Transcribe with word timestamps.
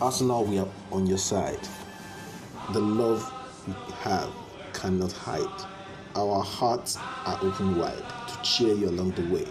Arsenal, 0.00 0.44
we 0.44 0.60
are 0.60 0.68
on 0.92 1.08
your 1.08 1.18
side. 1.18 1.58
The 2.72 2.78
love 2.78 3.32
we 3.66 3.74
have 3.94 4.30
cannot 4.72 5.10
hide. 5.10 5.66
Our 6.14 6.40
hearts 6.40 6.96
are 7.26 7.36
open 7.42 7.76
wide 7.76 8.04
to 8.28 8.42
cheer 8.44 8.74
you 8.74 8.90
along 8.90 9.10
the 9.12 9.26
way. 9.34 9.44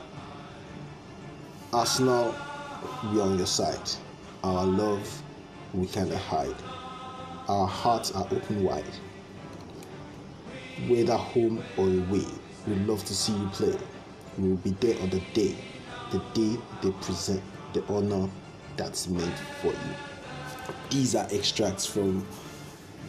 Arsenal, 1.73 2.33
we 3.11 3.19
are 3.19 3.23
on 3.23 3.37
your 3.37 3.45
side. 3.45 3.91
Our 4.45 4.65
love 4.65 5.21
we 5.73 5.85
cannot 5.85 6.17
hide. 6.17 6.55
Our 7.49 7.67
hearts 7.67 8.13
are 8.13 8.25
open 8.31 8.63
wide. 8.63 8.95
Whether 10.87 11.17
home 11.17 11.61
or 11.75 11.87
away, 11.87 12.25
we 12.65 12.75
love 12.85 13.03
to 13.03 13.13
see 13.13 13.33
you 13.33 13.47
play. 13.49 13.77
We 14.37 14.47
will 14.47 14.55
be 14.57 14.69
there 14.79 14.97
on 15.01 15.09
the 15.09 15.19
day, 15.33 15.57
the 16.11 16.19
day 16.33 16.57
they 16.81 16.91
present 17.01 17.43
the 17.73 17.83
honor 17.87 18.29
that's 18.77 19.09
meant 19.09 19.37
for 19.61 19.67
you. 19.67 20.16
These 20.89 21.15
are 21.15 21.27
extracts 21.31 21.85
from 21.85 22.25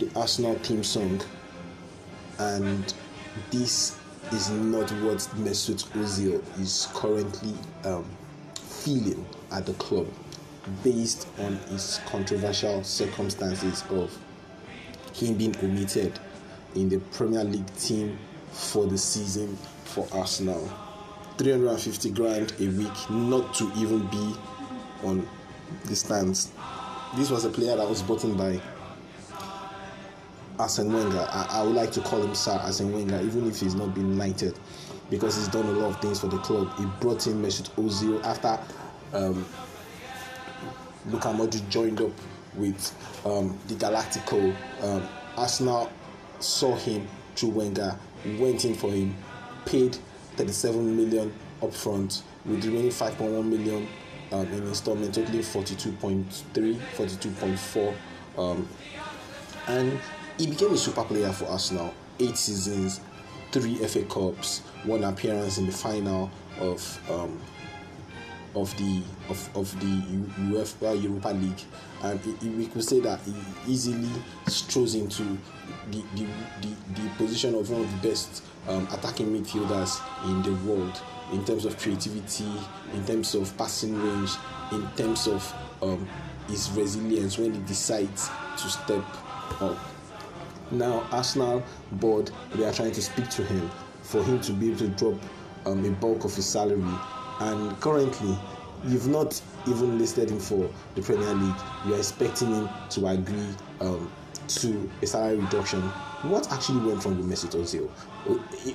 the 0.01 0.11
Arsenal 0.17 0.57
theme 0.57 0.83
song, 0.83 1.21
and 2.39 2.93
this 3.51 3.97
is 4.33 4.51
not 4.51 4.91
what 5.03 5.19
Mesut 5.37 5.85
Ozil 5.93 6.43
is 6.61 6.89
currently 6.93 7.55
um, 7.85 8.05
feeling 8.57 9.25
at 9.53 9.65
the 9.65 9.75
club 9.75 10.09
based 10.83 11.29
on 11.39 11.57
his 11.71 12.01
controversial 12.07 12.83
circumstances 12.83 13.85
of 13.91 14.17
him 15.15 15.35
being 15.35 15.55
omitted 15.63 16.19
in 16.75 16.89
the 16.89 16.99
Premier 17.13 17.45
League 17.45 17.75
team 17.77 18.19
for 18.53 18.87
the 18.87 18.99
season 18.99 19.57
for 19.85 20.07
Arsenal. 20.13 20.69
350 21.39 22.11
grand 22.11 22.53
a 22.59 22.67
week, 22.69 23.11
not 23.11 23.55
to 23.55 23.71
even 23.77 24.05
be 24.09 24.35
on 25.05 25.27
the 25.85 25.95
stands. 25.95 26.51
This 27.17 27.31
was 27.31 27.45
a 27.45 27.49
player 27.49 27.75
that 27.75 27.89
was 27.89 28.03
bought 28.03 28.23
in 28.25 28.37
by 28.37 28.61
Arsene 30.59 30.93
Wenger. 30.93 31.27
I, 31.31 31.47
I, 31.51 31.63
would 31.63 31.75
like 31.75 31.91
to 31.93 32.01
call 32.03 32.23
him 32.23 32.35
Sir 32.35 32.53
Arsene 32.53 32.93
Wenger, 32.93 33.21
even 33.23 33.49
if 33.49 33.61
he's 33.61 33.75
not 33.75 33.95
been 33.95 34.17
knighted, 34.17 34.59
because 35.09 35.37
he's 35.37 35.49
done 35.49 35.65
a 35.67 35.71
lot 35.71 35.95
of 35.95 36.01
things 36.01 36.21
for 36.21 36.27
the 36.27 36.39
club. 36.39 36.71
He 36.77 36.85
brought 37.01 37.27
in 37.27 37.41
Mesut 37.43 37.71
Ozil 37.77 38.23
after 38.25 38.59
um, 39.15 39.47
Luka 41.07 41.29
Modric 41.29 41.67
joined 41.71 42.01
up 42.03 42.13
with 42.57 42.95
um, 43.25 43.59
the 43.69 43.75
Galactico. 43.75 44.55
Um, 44.83 45.09
Arsenal 45.37 45.91
saw 46.41 46.77
him 46.77 47.09
through 47.37 47.51
Wenger, 47.51 47.97
went 48.39 48.65
in 48.67 48.75
for 48.75 48.91
him, 48.91 49.15
paid 49.65 49.97
37 50.37 50.97
million 50.97 51.33
upfront, 51.63 52.23
with 52.45 52.61
the 52.61 52.69
remaining 52.69 52.91
5.1 52.91 53.45
million 53.45 53.89
um, 54.33 54.47
in 54.53 54.67
installment, 54.67 55.15
totaling 55.15 55.41
42.3, 55.41 56.77
42.4. 56.97 57.95
Um, 58.39 58.69
and 59.67 59.99
he 60.39 60.47
became 60.47 60.73
a 60.73 60.77
super 60.77 61.05
player 61.05 61.33
for 61.33 61.47
Arsenal. 61.47 61.93
Eight 62.21 62.37
seasons, 62.37 63.01
three 63.53 63.77
FA 63.77 64.03
Cups, 64.05 64.61
one 64.85 65.05
appearance 65.05 65.59
in 65.59 65.67
the 65.67 65.73
final 65.73 66.31
of 66.59 67.01
um, 67.11 67.41
of 68.61 68.77
the 68.77 69.03
of, 69.29 69.57
of 69.57 69.81
the 69.81 70.03
UEFA 70.51 71.01
Europa 71.01 71.29
League, 71.29 71.63
and 72.03 72.21
we 72.57 72.67
could 72.67 72.85
say 72.85 73.01
that 73.01 73.21
he 73.21 73.35
easily 73.73 74.09
strolls 74.47 74.95
into 74.95 75.23
the 75.91 76.03
the, 76.15 76.27
the, 76.61 77.01
the 77.01 77.09
position 77.17 77.55
of 77.55 77.71
one 77.71 77.83
of 77.83 78.03
the 78.03 78.09
best 78.09 78.43
um, 78.69 78.87
attacking 78.93 79.27
midfielders 79.29 80.01
in 80.25 80.43
the 80.43 80.53
world 80.71 81.01
in 81.33 81.45
terms 81.45 81.65
of 81.65 81.79
creativity, 81.79 82.51
in 82.95 83.05
terms 83.07 83.35
of 83.35 83.57
passing 83.57 83.95
range, 84.03 84.33
in 84.73 84.89
terms 84.97 85.27
of 85.29 85.55
um, 85.83 86.09
his 86.49 86.71
resilience 86.73 87.39
when 87.39 87.55
he 87.55 87.61
decides 87.61 88.29
to 88.57 88.69
step 88.69 89.05
up. 89.61 89.79
Now, 90.71 91.07
Arsenal 91.13 91.63
board 91.93 92.31
they 92.55 92.65
are 92.65 92.73
trying 92.73 92.93
to 92.93 93.03
speak 93.03 93.29
to 93.31 93.45
him 93.45 93.71
for 94.03 94.23
him 94.23 94.41
to 94.41 94.53
be 94.53 94.69
able 94.69 94.79
to 94.79 94.89
drop 94.89 95.15
um, 95.67 95.85
a 95.85 95.91
bulk 95.91 96.25
of 96.25 96.35
his 96.35 96.47
salary 96.47 96.83
and 97.41 97.81
currently 97.81 98.37
you've 98.87 99.09
not 99.09 99.41
even 99.67 99.99
listed 99.99 100.31
him 100.31 100.39
for 100.39 100.69
the 100.95 101.03
Premier 101.03 101.35
League. 101.35 101.55
You're 101.87 101.99
expecting 101.99 102.55
him 102.55 102.69
to 102.91 103.07
agree 103.09 103.49
um, 103.81 104.11
to 104.49 104.91
a 105.03 105.07
salary 105.07 105.39
reduction. 105.39 105.83
What 106.23 106.51
actually 106.53 106.87
went 106.87 107.05
wrong 107.05 107.17
with 107.17 107.27
Mesut 107.27 107.55
Ozil? 107.55 107.89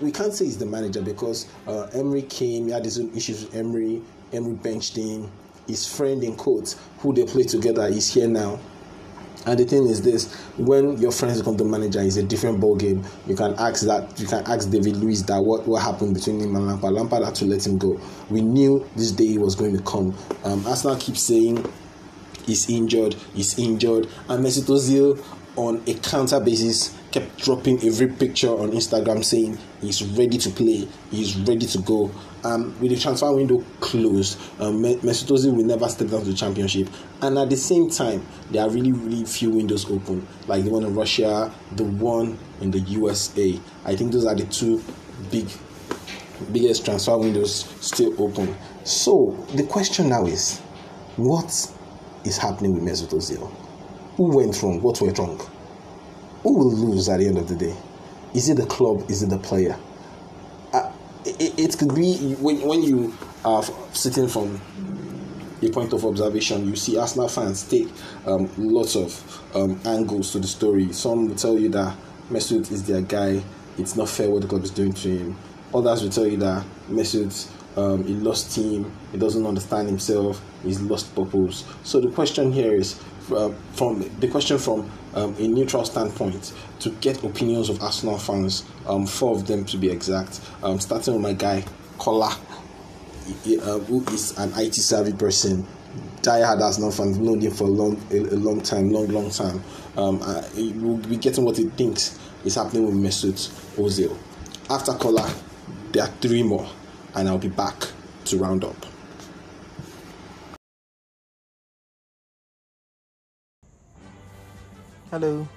We 0.02 0.12
can't 0.12 0.34
say 0.34 0.46
he's 0.46 0.58
the 0.58 0.66
manager 0.66 1.02
because 1.02 1.48
uh, 1.68 1.88
Emery 1.94 2.24
came, 2.24 2.68
he 2.68 2.72
had 2.72 2.86
his 2.86 3.00
own 3.00 3.12
issues 3.16 3.46
with 3.46 3.56
Emery. 3.56 4.02
Emery 4.32 4.54
benched 4.56 4.96
him. 4.96 5.30
His 5.68 5.88
friend 5.88 6.24
in 6.24 6.36
quotes, 6.36 6.78
who 7.00 7.14
they 7.14 7.26
play 7.26 7.44
together, 7.44 7.86
is 7.86 8.14
here 8.14 8.28
now. 8.28 8.60
And 9.46 9.60
the 9.60 9.66
thing 9.66 9.88
is 9.88 10.02
this: 10.02 10.34
when 10.58 10.98
your 10.98 11.12
friends 11.12 11.40
become 11.40 11.58
the 11.58 11.66
manager, 11.66 12.02
it's 12.02 12.16
a 12.16 12.24
different 12.24 12.60
ball 12.60 12.76
game. 12.76 13.04
You 13.28 13.36
can 13.36 13.54
ask 13.56 13.86
that. 13.86 14.20
You 14.20 14.28
can 14.28 14.44
ask 14.46 14.70
David 14.70 14.98
Luiz 14.98 15.24
that 15.26 15.44
what, 15.44 15.68
what 15.68 15.82
happened 15.82 16.14
between 16.14 16.40
him 16.40 16.56
and 16.56 16.68
Lampard. 16.68 16.94
Lampard 16.94 17.24
had 17.24 17.36
to 17.36 17.46
let 17.46 17.66
him 17.66 17.78
go. 17.78 18.00
We 18.30 18.42
knew 18.42 18.88
this 18.96 19.12
day 19.12 19.38
was 19.38 19.56
going 19.56 19.76
to 19.76 19.84
come. 19.84 20.16
Um, 20.44 20.66
Arsenal 20.66 20.96
keeps 20.98 21.22
saying 21.22 21.66
he's 22.46 22.70
injured, 22.70 23.16
he's 23.34 23.58
injured, 23.60 24.08
and 24.30 24.46
Mesut 24.46 24.70
Ozil 24.70 25.24
on 25.56 25.84
a 25.88 25.94
counter 25.96 26.40
basis 26.40 26.98
kept 27.14 27.38
dropping 27.38 27.82
every 27.86 28.08
picture 28.08 28.50
on 28.50 28.72
Instagram 28.72 29.24
saying 29.24 29.56
he's 29.82 30.02
ready 30.04 30.38
to 30.40 30.50
play, 30.50 30.88
he's 31.12 31.38
ready 31.38 31.68
to 31.68 31.78
go. 31.80 32.12
Um, 32.44 32.78
with 32.82 32.92
the 32.92 32.98
transfer 32.98 33.32
window 33.32 33.64
closed, 33.80 34.40
um, 34.60 34.82
Mesut 34.82 35.30
Ozil 35.30 35.56
will 35.56 35.64
never 35.64 35.88
step 35.88 36.10
down 36.10 36.22
to 36.22 36.32
the 36.32 36.34
championship. 36.36 36.90
And 37.22 37.38
at 37.38 37.50
the 37.52 37.56
same 37.56 37.90
time, 37.90 38.26
there 38.50 38.64
are 38.64 38.70
really, 38.70 38.92
really 38.92 39.24
few 39.26 39.52
windows 39.52 39.90
open, 39.90 40.28
like 40.48 40.64
the 40.64 40.72
one 40.72 40.84
in 40.84 40.96
Russia, 40.96 41.54
the 41.74 41.84
one 41.84 42.38
in 42.60 42.72
the 42.72 42.80
USA. 42.80 43.60
I 43.86 43.96
think 43.96 44.12
those 44.12 44.26
are 44.26 44.36
the 44.36 44.46
two 44.46 44.84
big, 45.32 45.48
biggest 46.52 46.84
transfer 46.84 47.18
windows 47.18 47.66
still 47.80 48.20
open. 48.22 48.58
So 48.84 49.46
the 49.54 49.64
question 49.64 50.10
now 50.10 50.26
is, 50.26 50.60
what 51.16 51.72
is 52.26 52.38
happening 52.40 52.74
with 52.74 52.84
Mesut 52.84 53.14
Ozil? 53.14 53.54
Who 54.18 54.36
went 54.36 54.62
wrong? 54.64 54.82
What 54.82 55.00
went 55.00 55.20
wrong? 55.20 55.40
Who 56.44 56.54
will 56.54 56.72
lose 56.72 57.10
at 57.10 57.20
the 57.20 57.28
end 57.28 57.38
of 57.38 57.48
the 57.48 57.56
day? 57.56 57.76
Is 58.34 58.50
it 58.50 58.58
the 58.58 58.66
club? 58.66 59.10
Is 59.10 59.24
it 59.24 59.30
the 59.30 59.38
player? 59.38 59.78
Uh, 60.74 60.92
it, 61.26 61.58
it 61.58 61.78
could 61.78 61.96
be 61.96 62.36
when, 62.36 62.62
when 62.62 62.84
you 62.84 63.14
are 63.46 63.64
sitting 63.94 64.28
from 64.28 64.60
a 65.62 65.70
point 65.70 65.94
of 65.94 66.06
observation, 66.06 66.68
you 66.68 66.76
see 66.76 66.98
Arsenal 66.98 67.30
fans 67.30 67.64
take 67.64 67.88
um, 68.26 68.50
lots 68.58 68.96
of 68.96 69.42
um, 69.56 69.80
angles 69.86 70.32
to 70.34 70.40
the 70.40 70.48
story. 70.48 70.92
Some 70.92 71.30
will 71.30 71.36
tell 71.36 71.58
you 71.58 71.70
that 71.70 71.96
Mesut 72.30 72.72
is 72.72 72.86
their 72.86 73.02
guy. 73.02 73.42
It's 73.78 73.96
not 73.96 74.10
fair 74.10 74.30
what 74.30 74.42
the 74.42 74.48
club 74.48 74.64
is 74.64 74.72
doing 74.72 74.94
to 74.94 75.10
him. 75.18 75.38
Others 75.74 76.04
will 76.04 76.10
tell 76.10 76.28
you 76.28 76.38
that 76.38 76.66
Mesut 76.90 77.50
um, 77.76 78.04
he 78.04 78.14
lost 78.14 78.54
team. 78.54 78.92
He 79.12 79.18
doesn't 79.18 79.46
understand 79.46 79.88
himself. 79.88 80.42
He's 80.64 80.82
lost 80.82 81.14
purpose. 81.16 81.66
So 81.84 82.00
the 82.00 82.10
question 82.10 82.52
here 82.52 82.74
is 82.74 83.00
uh, 83.32 83.52
from 83.74 84.10
the 84.20 84.28
question 84.28 84.58
from 84.58 84.90
um, 85.14 85.36
a 85.38 85.48
neutral 85.48 85.86
standpoint 85.86 86.54
to 86.80 86.90
get 86.90 87.24
opinions 87.24 87.70
of 87.70 87.82
Arsenal 87.82 88.18
fans, 88.18 88.66
um, 88.88 89.06
four 89.06 89.36
of 89.36 89.48
them 89.48 89.66
to 89.66 89.78
be 89.78 89.90
exact. 89.90 90.42
Um, 90.62 90.80
starting 90.80 91.14
with 91.14 91.24
my 91.24 91.34
guy 91.34 91.64
Kola, 91.98 92.28
uh, 92.28 93.80
who 93.80 94.04
is 94.08 94.38
an 94.38 94.52
IT 94.58 94.76
savvy 94.76 95.14
person. 95.14 95.66
Diehard 96.22 96.62
Arsenal 96.62 96.92
fan, 96.92 97.24
known 97.24 97.42
him 97.42 97.52
for 97.52 97.66
a 97.66 97.68
long, 97.68 98.02
a, 98.10 98.18
a 98.18 98.38
long 98.38 98.62
time, 98.62 98.90
long, 98.92 99.08
long 99.10 99.30
time. 99.30 99.62
Um, 99.98 100.22
uh, 100.24 100.42
we'll 100.56 100.98
be 100.98 101.18
getting 101.18 101.44
what 101.44 101.58
he 101.58 101.66
thinks 101.66 102.18
is 102.46 102.56
happening 102.56 102.86
with 102.86 102.96
Mesut 102.96 103.50
Ozil. 103.78 104.18
After 104.70 104.94
Kola, 104.94 105.32
there 105.92 106.04
are 106.04 106.08
three 106.08 106.42
more, 106.42 106.68
and 107.16 107.28
I'll 107.28 107.38
be 107.38 107.50
back 107.50 107.76
to 108.26 108.38
round 108.38 108.64
up. 108.64 108.76
Hello. 115.12 115.48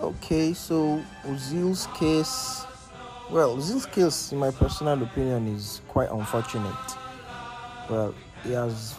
Okay, 0.00 0.54
so 0.54 1.02
Ozil's 1.24 1.86
case, 1.98 2.64
well, 3.30 3.56
Ozil's 3.56 3.86
case, 3.86 4.32
in 4.32 4.38
my 4.38 4.50
personal 4.50 5.02
opinion, 5.02 5.54
is 5.54 5.82
quite 5.88 6.10
unfortunate. 6.10 6.74
Well, 7.90 8.14
he 8.42 8.52
has 8.52 8.94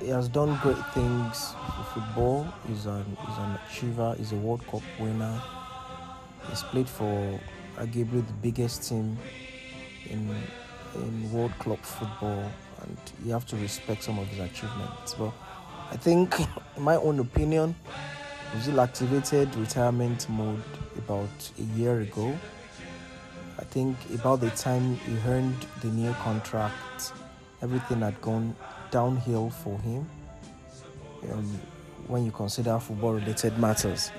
he 0.00 0.08
has 0.08 0.28
done 0.28 0.58
great 0.62 0.84
things 0.92 1.54
for 1.76 1.84
football. 1.94 2.46
He's 2.66 2.86
an 2.86 3.04
he's 3.26 3.38
an 3.38 3.58
achiever. 3.66 4.14
He's 4.18 4.32
a 4.32 4.36
World 4.36 4.66
Cup 4.66 4.82
winner. 4.98 5.40
He's 6.48 6.62
played 6.64 6.88
for 6.88 7.40
arguably 7.76 8.26
the 8.26 8.32
biggest 8.42 8.88
team 8.88 9.16
in 10.12 10.30
in 10.94 11.32
world 11.32 11.52
club 11.58 11.80
football, 11.80 12.44
and 12.82 12.96
you 13.24 13.32
have 13.32 13.46
to 13.46 13.56
respect 13.56 14.02
some 14.02 14.18
of 14.18 14.26
his 14.28 14.40
achievements. 14.40 15.14
But 15.14 15.32
I 15.90 15.96
think, 15.96 16.38
in 16.76 16.82
my 16.82 16.96
own 16.96 17.18
opinion, 17.18 17.74
Ozil 18.56 18.82
activated 18.82 19.54
retirement 19.56 20.28
mode 20.28 20.62
about 20.98 21.50
a 21.58 21.62
year 21.78 22.00
ago. 22.00 22.38
I 23.58 23.64
think 23.64 23.96
about 24.14 24.40
the 24.40 24.50
time 24.50 24.96
he 24.96 25.16
earned 25.26 25.66
the 25.80 25.88
new 25.88 26.12
contract, 26.14 27.12
everything 27.62 28.00
had 28.00 28.20
gone 28.20 28.54
downhill 28.90 29.50
for 29.50 29.78
him. 29.78 30.08
Um, 31.30 31.60
when 32.08 32.24
you 32.24 32.30
consider 32.32 32.78
football 32.78 33.14
related 33.14 33.56
matters. 33.58 34.10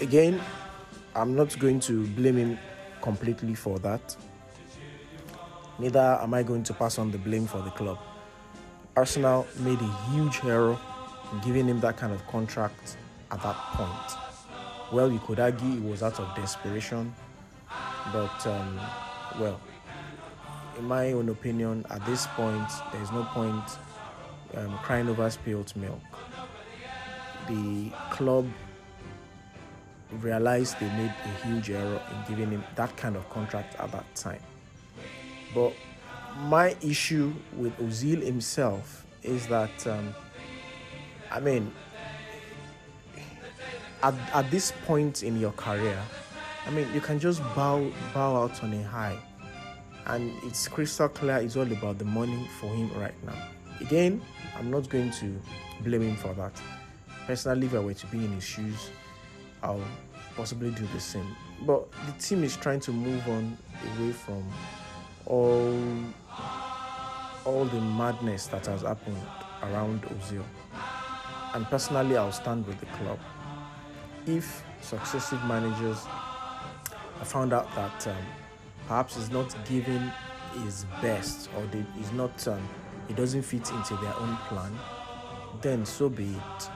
Again, 0.00 0.40
I'm 1.14 1.34
not 1.34 1.58
going 1.58 1.80
to 1.80 2.06
blame 2.08 2.36
him 2.36 2.58
completely 3.02 3.54
for 3.54 3.78
that. 3.80 4.16
Neither 5.78 6.18
am 6.20 6.34
I 6.34 6.42
going 6.42 6.62
to 6.64 6.74
pass 6.74 6.98
on 6.98 7.10
the 7.10 7.18
blame 7.18 7.46
for 7.46 7.60
the 7.62 7.70
club. 7.70 7.98
Arsenal 8.94 9.46
made 9.60 9.80
a 9.80 9.92
huge 10.10 10.44
error 10.44 10.78
in 11.32 11.40
giving 11.40 11.66
him 11.66 11.80
that 11.80 11.96
kind 11.96 12.12
of 12.12 12.26
contract 12.26 12.96
at 13.30 13.42
that 13.42 13.56
point. 13.56 14.18
Well, 14.92 15.10
you 15.10 15.18
could 15.20 15.40
argue 15.40 15.72
it 15.72 15.82
was 15.82 16.02
out 16.02 16.20
of 16.20 16.36
desperation, 16.36 17.14
but 18.12 18.46
um, 18.46 18.78
well, 19.40 19.58
in 20.78 20.84
my 20.84 21.12
own 21.12 21.30
opinion, 21.30 21.86
at 21.88 22.04
this 22.04 22.26
point, 22.28 22.68
there 22.92 23.02
is 23.02 23.10
no 23.10 23.24
point 23.24 23.64
um, 24.54 24.76
crying 24.82 25.08
over 25.08 25.30
spilled 25.30 25.74
milk. 25.74 26.00
The 27.48 27.90
club 28.10 28.46
realized 30.20 30.78
they 30.78 30.88
made 30.90 31.14
a 31.24 31.46
huge 31.46 31.70
error 31.70 32.00
in 32.10 32.28
giving 32.28 32.50
him 32.50 32.64
that 32.76 32.94
kind 32.98 33.16
of 33.16 33.28
contract 33.30 33.74
at 33.80 33.90
that 33.92 34.14
time. 34.14 34.40
But 35.54 35.72
my 36.38 36.76
issue 36.80 37.32
with 37.56 37.76
Ozil 37.78 38.22
himself 38.22 39.06
is 39.22 39.46
that, 39.48 39.86
um, 39.86 40.14
I 41.30 41.40
mean, 41.40 41.72
at, 44.02 44.14
at 44.34 44.50
this 44.50 44.72
point 44.86 45.22
in 45.22 45.38
your 45.38 45.52
career, 45.52 46.00
I 46.66 46.70
mean, 46.70 46.86
you 46.94 47.00
can 47.00 47.18
just 47.18 47.42
bow 47.54 47.90
bow 48.14 48.42
out 48.42 48.62
on 48.62 48.72
a 48.72 48.82
high, 48.82 49.18
and 50.06 50.32
it's 50.44 50.68
crystal 50.68 51.08
clear. 51.08 51.36
It's 51.36 51.56
all 51.56 51.70
about 51.70 51.98
the 51.98 52.04
money 52.04 52.48
for 52.60 52.68
him 52.68 52.90
right 52.94 53.14
now. 53.24 53.48
Again, 53.80 54.22
I'm 54.56 54.70
not 54.70 54.88
going 54.88 55.10
to 55.12 55.40
blame 55.82 56.02
him 56.02 56.16
for 56.16 56.32
that. 56.34 56.52
Personally, 57.26 57.66
if 57.66 57.74
I 57.74 57.80
were 57.80 57.94
to 57.94 58.06
be 58.06 58.24
in 58.24 58.32
his 58.32 58.44
shoes, 58.44 58.90
I'll 59.62 59.82
possibly 60.36 60.70
do 60.70 60.86
the 60.92 61.00
same. 61.00 61.36
But 61.62 61.90
the 62.06 62.12
team 62.12 62.44
is 62.44 62.56
trying 62.56 62.80
to 62.80 62.92
move 62.92 63.26
on 63.28 63.56
away 63.96 64.12
from 64.12 64.44
all 65.26 65.78
all 67.44 67.64
the 67.64 67.80
madness 67.80 68.46
that 68.46 68.66
has 68.66 68.82
happened 68.82 69.20
around 69.62 70.02
Ozil. 70.02 70.44
And 71.54 71.66
personally, 71.66 72.16
I'll 72.16 72.32
stand 72.32 72.66
with 72.66 72.78
the 72.80 72.86
club. 72.86 73.18
If 74.26 74.62
successive 74.80 75.42
managers 75.44 75.98
have 77.18 77.28
found 77.28 77.52
out 77.52 77.72
that 77.74 78.06
um, 78.06 78.16
perhaps 78.86 79.16
he's 79.16 79.30
not 79.30 79.54
giving 79.68 80.10
his 80.62 80.86
best 81.00 81.50
or 81.56 81.66
they, 81.66 81.84
he's 81.96 82.12
not, 82.12 82.46
um, 82.48 82.60
he 83.08 83.14
doesn't 83.14 83.42
fit 83.42 83.70
into 83.70 83.96
their 83.96 84.14
own 84.16 84.36
plan, 84.48 84.72
then 85.60 85.84
so 85.84 86.08
be 86.08 86.24
it. 86.24 86.70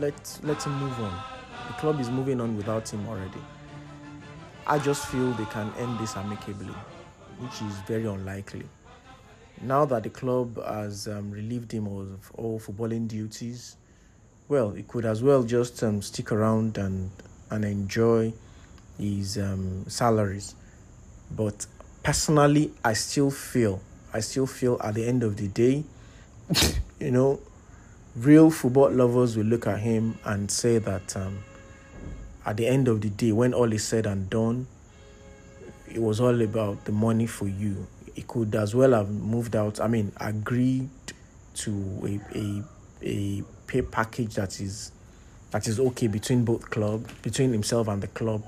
Let 0.00 0.40
let 0.42 0.62
him 0.62 0.72
move 0.78 0.98
on. 1.00 1.22
The 1.68 1.72
club 1.74 2.00
is 2.00 2.10
moving 2.10 2.40
on 2.40 2.56
without 2.56 2.92
him 2.92 3.06
already. 3.08 3.40
I 4.66 4.78
just 4.78 5.06
feel 5.06 5.30
they 5.32 5.44
can 5.46 5.72
end 5.78 5.98
this 5.98 6.16
amicably, 6.16 6.74
which 7.38 7.62
is 7.62 7.74
very 7.86 8.06
unlikely. 8.06 8.64
Now 9.60 9.84
that 9.86 10.02
the 10.02 10.10
club 10.10 10.62
has 10.64 11.08
um, 11.08 11.30
relieved 11.30 11.72
him 11.72 11.86
of 11.86 12.30
all 12.34 12.58
footballing 12.60 13.08
duties, 13.08 13.76
well, 14.48 14.70
he 14.72 14.82
could 14.82 15.04
as 15.04 15.22
well 15.22 15.42
just 15.42 15.82
um, 15.82 16.02
stick 16.02 16.32
around 16.32 16.76
and 16.76 17.10
and 17.50 17.64
enjoy 17.64 18.32
his 18.98 19.38
um, 19.38 19.84
salaries. 19.88 20.54
But 21.30 21.66
personally, 22.02 22.72
I 22.84 22.92
still 22.94 23.30
feel, 23.30 23.80
I 24.12 24.20
still 24.20 24.46
feel 24.46 24.80
at 24.82 24.94
the 24.94 25.06
end 25.06 25.22
of 25.22 25.36
the 25.36 25.48
day, 25.48 25.84
you 27.00 27.10
know, 27.10 27.40
real 28.16 28.50
football 28.50 28.90
lovers 28.90 29.36
will 29.36 29.46
look 29.46 29.66
at 29.66 29.80
him 29.80 30.18
and 30.24 30.50
say 30.50 30.78
that 30.78 31.16
um, 31.16 31.38
at 32.44 32.56
the 32.56 32.66
end 32.66 32.88
of 32.88 33.00
the 33.00 33.10
day, 33.10 33.32
when 33.32 33.54
all 33.54 33.72
is 33.72 33.84
said 33.84 34.06
and 34.06 34.28
done, 34.30 34.66
it 35.94 36.02
was 36.02 36.20
all 36.20 36.42
about 36.42 36.84
the 36.84 36.92
money 36.92 37.26
for 37.26 37.46
you. 37.46 37.86
He 38.14 38.22
could 38.22 38.54
as 38.54 38.74
well 38.74 38.92
have 38.92 39.10
moved 39.10 39.56
out. 39.56 39.80
I 39.80 39.86
mean, 39.86 40.12
agreed 40.18 40.90
to 41.54 42.20
a 42.34 42.36
a, 42.38 42.62
a 43.02 43.42
pay 43.66 43.82
package 43.82 44.34
that 44.34 44.60
is 44.60 44.92
that 45.52 45.68
is 45.68 45.78
okay 45.78 46.08
between 46.08 46.44
both 46.44 46.68
club, 46.68 47.08
between 47.22 47.52
himself 47.52 47.88
and 47.88 48.02
the 48.02 48.08
club. 48.08 48.44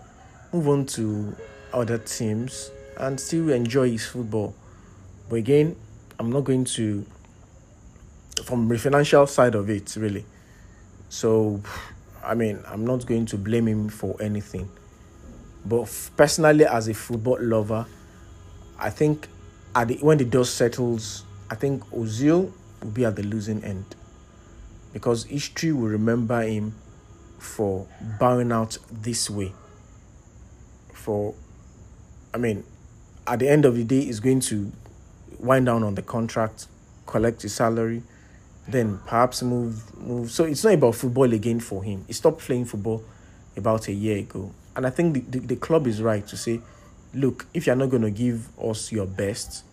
Move 0.53 0.69
on 0.69 0.87
to 0.87 1.37
other 1.73 1.99
teams 1.99 2.71
and 2.99 3.21
still 3.21 3.51
enjoy 3.51 3.91
his 3.91 4.07
football. 4.07 4.55
But 5.29 5.37
again, 5.37 5.77
I'm 6.19 6.31
not 6.31 6.43
going 6.43 6.65
to 6.65 7.07
from 8.45 8.69
the 8.69 8.79
financial 8.79 9.27
side 9.27 9.55
of 9.55 9.71
it 9.71 9.95
really. 9.97 10.25
So 11.09 11.61
I 12.25 12.35
mean, 12.35 12.59
I'm 12.67 12.85
not 12.85 13.07
going 13.07 13.27
to 13.27 13.39
blame 13.39 13.69
him 13.69 13.89
for 13.89 14.17
anything. 14.21 14.69
But 15.69 15.89
personally, 16.17 16.65
as 16.65 16.89
a 16.89 16.95
football 16.95 17.39
lover, 17.41 17.87
I 18.79 18.91
think 18.91 19.29
at 19.75 19.89
the, 19.89 19.97
when 19.99 20.19
the 20.19 20.25
dust 20.25 20.55
settles, 20.55 21.25
I 21.51 21.55
think 21.55 21.85
Ozil 21.91 22.53
will 22.83 22.91
be 22.91 23.05
at 23.05 23.17
the 23.17 23.23
losing 23.23 23.65
end 23.65 23.85
because 24.93 25.25
history 25.25 25.73
will 25.73 25.89
remember 25.89 26.41
him 26.43 26.75
for 27.39 27.87
bowing 28.19 28.53
out 28.53 28.79
this 28.91 29.29
way. 29.29 29.53
For, 30.93 31.35
I 32.33 32.39
mean, 32.39 32.65
at 33.27 33.41
the 33.41 33.49
end 33.49 33.65
of 33.65 33.77
the 33.77 33.85
day, 33.85 34.05
he's 34.05 34.21
going 34.21 34.41
to 34.41 34.73
wind 35.39 35.67
down 35.67 35.83
on 35.83 35.95
the 35.95 36.03
contract, 36.03 36.67
collect 37.07 37.43
his 37.43 37.55
salary, 37.55 38.03
then 38.69 38.99
perhaps 39.07 39.43
move 39.43 39.97
move. 39.99 40.31
So 40.31 40.45
it's 40.45 40.65
not 40.65 40.75
about 40.75 40.95
football 40.95 41.33
again 41.33 41.61
for 41.61 41.83
him. 41.85 42.05
He 42.07 42.12
stopped 42.12 42.41
playing 42.41 42.65
football 42.65 43.05
about 43.57 43.89
a 43.89 43.93
year 43.93 44.19
ago, 44.19 44.53
and 44.76 44.87
I 44.87 44.90
think 44.90 45.14
the, 45.14 45.38
the, 45.38 45.46
the 45.46 45.56
club 45.56 45.87
is 45.87 46.02
right 46.02 46.25
to 46.26 46.37
say, 46.37 46.61
look, 47.14 47.46
if 47.55 47.67
you're 47.67 47.76
not 47.76 47.88
going 47.88 48.02
to 48.02 48.11
give 48.11 48.49
us 48.58 48.93
your 48.93 49.06
best, 49.06 49.64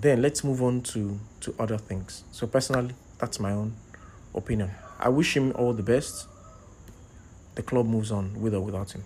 then 0.00 0.20
let's 0.20 0.42
move 0.42 0.62
on 0.62 0.82
to 0.82 1.18
to 1.40 1.54
other 1.58 1.78
things. 1.78 2.24
So 2.32 2.46
personally, 2.48 2.94
that's 3.18 3.38
my 3.38 3.52
own 3.52 3.74
opinion. 4.34 4.72
I 4.98 5.08
wish 5.08 5.36
him 5.36 5.52
all 5.54 5.72
the 5.72 5.82
best. 5.82 6.26
The 7.54 7.62
club 7.62 7.86
moves 7.86 8.10
on 8.10 8.34
with 8.40 8.54
or 8.54 8.60
without 8.60 8.90
him. 8.90 9.04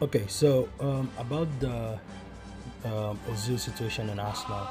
Okay, 0.00 0.24
so 0.28 0.68
um, 0.80 1.10
about 1.18 1.48
the 1.60 1.98
um, 2.84 3.18
Ozil 3.28 3.58
situation 3.58 4.08
in 4.08 4.18
Arsenal, 4.18 4.66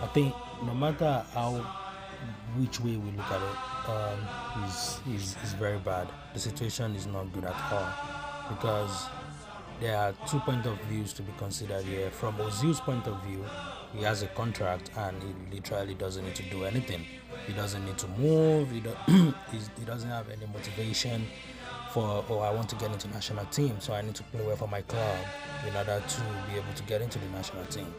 I 0.00 0.06
think 0.12 0.34
no 0.64 0.74
matter 0.74 1.24
how 1.32 1.87
which 2.56 2.80
way 2.80 2.96
we 2.96 3.10
look 3.12 3.30
at 3.30 3.40
it, 3.42 3.90
um, 3.90 4.64
is 4.64 5.00
is 5.08 5.36
is 5.44 5.52
very 5.54 5.78
bad. 5.78 6.08
The 6.34 6.40
situation 6.40 6.94
is 6.94 7.06
not 7.06 7.32
good 7.32 7.44
at 7.44 7.72
all 7.72 7.88
because 8.48 9.06
there 9.80 9.96
are 9.96 10.12
two 10.26 10.40
point 10.40 10.66
of 10.66 10.78
views 10.82 11.12
to 11.14 11.22
be 11.22 11.32
considered 11.38 11.84
here. 11.84 12.10
From 12.10 12.36
Ozil's 12.36 12.80
point 12.80 13.06
of 13.06 13.22
view, 13.22 13.44
he 13.94 14.02
has 14.02 14.22
a 14.22 14.26
contract 14.28 14.90
and 14.96 15.22
he 15.22 15.56
literally 15.56 15.94
doesn't 15.94 16.24
need 16.24 16.34
to 16.34 16.42
do 16.50 16.64
anything. 16.64 17.04
He 17.46 17.52
doesn't 17.52 17.84
need 17.84 17.98
to 17.98 18.08
move. 18.08 18.70
He, 18.70 18.80
do, 18.80 18.90
he 19.52 19.84
doesn't 19.84 20.10
have 20.10 20.28
any 20.30 20.46
motivation 20.46 21.26
for 21.90 22.24
oh 22.28 22.40
I 22.40 22.50
want 22.50 22.68
to 22.70 22.76
get 22.76 22.90
into 22.90 23.08
national 23.08 23.46
team, 23.46 23.76
so 23.80 23.92
I 23.94 24.02
need 24.02 24.14
to 24.16 24.22
play 24.24 24.44
well 24.44 24.56
for 24.56 24.68
my 24.68 24.82
club 24.82 25.16
in 25.66 25.74
order 25.74 26.02
to 26.06 26.20
be 26.50 26.56
able 26.58 26.72
to 26.74 26.82
get 26.84 27.00
into 27.00 27.18
the 27.18 27.28
national 27.28 27.64
team. 27.66 27.92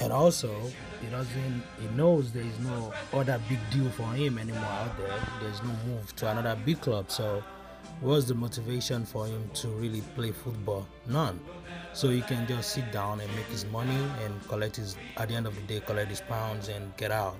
And 0.00 0.12
also, 0.12 0.52
he 1.00 1.06
doesn't. 1.08 1.62
He 1.80 1.86
knows 1.96 2.32
there 2.32 2.42
is 2.42 2.58
no 2.60 2.92
other 3.12 3.40
big 3.48 3.58
deal 3.70 3.88
for 3.90 4.12
him 4.12 4.38
anymore 4.38 4.64
out 4.64 4.96
there. 4.98 5.18
There's 5.40 5.62
no 5.62 5.72
move 5.86 6.14
to 6.16 6.30
another 6.30 6.58
big 6.64 6.80
club. 6.80 7.10
So, 7.10 7.42
what's 8.00 8.26
the 8.26 8.34
motivation 8.34 9.04
for 9.04 9.26
him 9.26 9.48
to 9.54 9.68
really 9.68 10.00
play 10.16 10.32
football? 10.32 10.86
None. 11.06 11.38
So 11.92 12.08
he 12.08 12.22
can 12.22 12.46
just 12.48 12.70
sit 12.70 12.90
down 12.90 13.20
and 13.20 13.30
make 13.36 13.46
his 13.46 13.66
money 13.66 13.96
and 14.24 14.48
collect 14.48 14.76
his. 14.76 14.96
At 15.16 15.28
the 15.28 15.34
end 15.34 15.46
of 15.46 15.54
the 15.54 15.62
day, 15.62 15.80
collect 15.80 16.10
his 16.10 16.20
pounds 16.20 16.68
and 16.68 16.96
get 16.96 17.12
out 17.12 17.36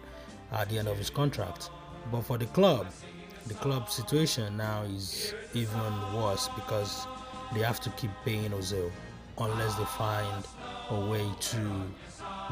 at 0.52 0.68
the 0.68 0.78
end 0.78 0.86
of 0.86 0.96
his 0.96 1.10
contract. 1.10 1.70
But 2.12 2.22
for 2.22 2.38
the 2.38 2.46
club, 2.46 2.86
the 3.46 3.54
club 3.54 3.90
situation 3.90 4.56
now 4.56 4.82
is 4.82 5.34
even 5.54 6.14
worse 6.14 6.48
because 6.54 7.06
they 7.52 7.60
have 7.60 7.80
to 7.80 7.90
keep 7.90 8.10
paying 8.24 8.52
Ozil 8.52 8.90
unless 9.38 9.74
they 9.74 9.84
find 9.84 10.46
a 10.90 11.00
way 11.10 11.28
to 11.40 11.58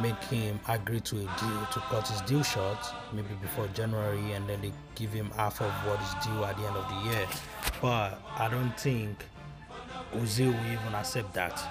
make 0.00 0.22
him 0.24 0.58
agree 0.68 1.00
to 1.00 1.16
a 1.16 1.20
deal 1.20 1.66
to 1.72 1.80
cut 1.90 2.06
his 2.08 2.20
deal 2.22 2.42
short 2.42 2.78
maybe 3.12 3.34
before 3.40 3.66
January 3.68 4.32
and 4.32 4.48
then 4.48 4.60
they 4.62 4.72
give 4.94 5.12
him 5.12 5.30
half 5.32 5.60
of 5.60 5.70
what 5.86 6.00
is 6.00 6.26
due 6.26 6.44
at 6.44 6.56
the 6.56 6.66
end 6.66 6.76
of 6.76 6.88
the 6.88 7.10
year. 7.10 7.26
But 7.80 8.20
I 8.36 8.48
don't 8.48 8.78
think 8.78 9.24
Ozil 10.14 10.46
will 10.46 10.72
even 10.72 10.94
accept 10.94 11.34
that 11.34 11.62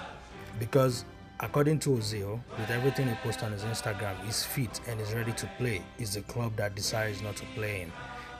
because 0.58 1.04
according 1.40 1.80
to 1.80 1.90
Ozil, 1.90 2.40
with 2.58 2.70
everything 2.70 3.08
he 3.08 3.14
posts 3.16 3.42
on 3.42 3.52
his 3.52 3.62
Instagram, 3.64 4.14
he's 4.24 4.44
fit 4.44 4.80
and 4.88 5.00
is 5.00 5.12
ready 5.12 5.32
to 5.32 5.50
play. 5.58 5.82
It's 5.98 6.14
the 6.14 6.22
club 6.22 6.56
that 6.56 6.74
decides 6.74 7.20
not 7.20 7.36
to 7.36 7.44
play 7.54 7.80
him. 7.80 7.92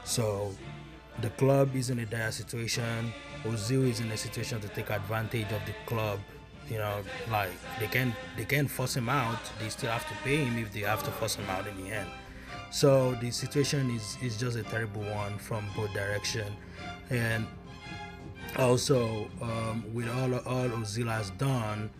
So 0.05 0.55
the 1.21 1.31
club 1.31 1.75
is 1.75 1.91
in 1.91 1.99
a 1.99 2.07
dire 2.07 2.31
situation. 2.31 3.13
Ozil 3.45 3.89
is 3.89 4.01
in 4.01 4.11
a 4.11 4.17
situation 4.17 4.61
to 4.61 4.69
take 4.69 4.91
advantage 4.91 5.51
of 5.53 5.61
the 5.67 5.75
club. 5.87 6.21
You 6.69 6.79
know, 6.79 7.03
like 7.31 7.51
they 7.79 7.87
can 7.87 8.15
they 8.37 8.45
can 8.45 8.69
force 8.69 8.97
him 8.97 9.09
out. 9.09 9.39
They 9.61 9.69
still 9.69 9.91
have 9.91 10.07
to 10.09 10.15
pay 10.25 10.45
him 10.45 10.59
if 10.59 10.73
they 10.73 10.81
have 10.81 11.03
to 11.03 11.11
force 11.11 11.35
him 11.35 11.49
out 11.51 11.67
in 11.67 11.77
the 11.83 11.91
end. 11.91 12.09
So 12.71 13.15
the 13.21 13.31
situation 13.31 13.91
is 13.91 14.17
is 14.23 14.37
just 14.37 14.57
a 14.57 14.63
terrible 14.63 15.03
one 15.03 15.39
from 15.39 15.67
both 15.77 15.93
direction, 15.93 16.57
and 17.11 17.47
also 18.57 19.29
um, 19.43 19.85
with 19.93 20.09
all 20.09 20.35
all 20.35 20.69
Ozil 20.71 21.09
has 21.09 21.31
done, 21.31 21.91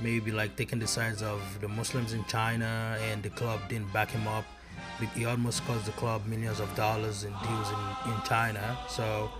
maybe 0.00 0.30
like 0.30 0.56
taking 0.56 0.78
the 0.78 0.86
sides 0.86 1.22
of 1.22 1.40
the 1.60 1.68
Muslims 1.68 2.12
in 2.12 2.24
China 2.24 2.98
and 3.10 3.22
the 3.22 3.30
club 3.30 3.60
didn't 3.68 3.92
back 3.92 4.10
him 4.10 4.26
up. 4.28 4.44
He 5.14 5.24
almost 5.26 5.64
cost 5.64 5.86
the 5.86 5.92
club 5.92 6.26
millions 6.26 6.60
of 6.60 6.74
dollars 6.74 7.24
in 7.24 7.32
deals 7.32 7.70
in, 7.70 8.12
in 8.12 8.22
China. 8.24 8.78
So 8.88 9.30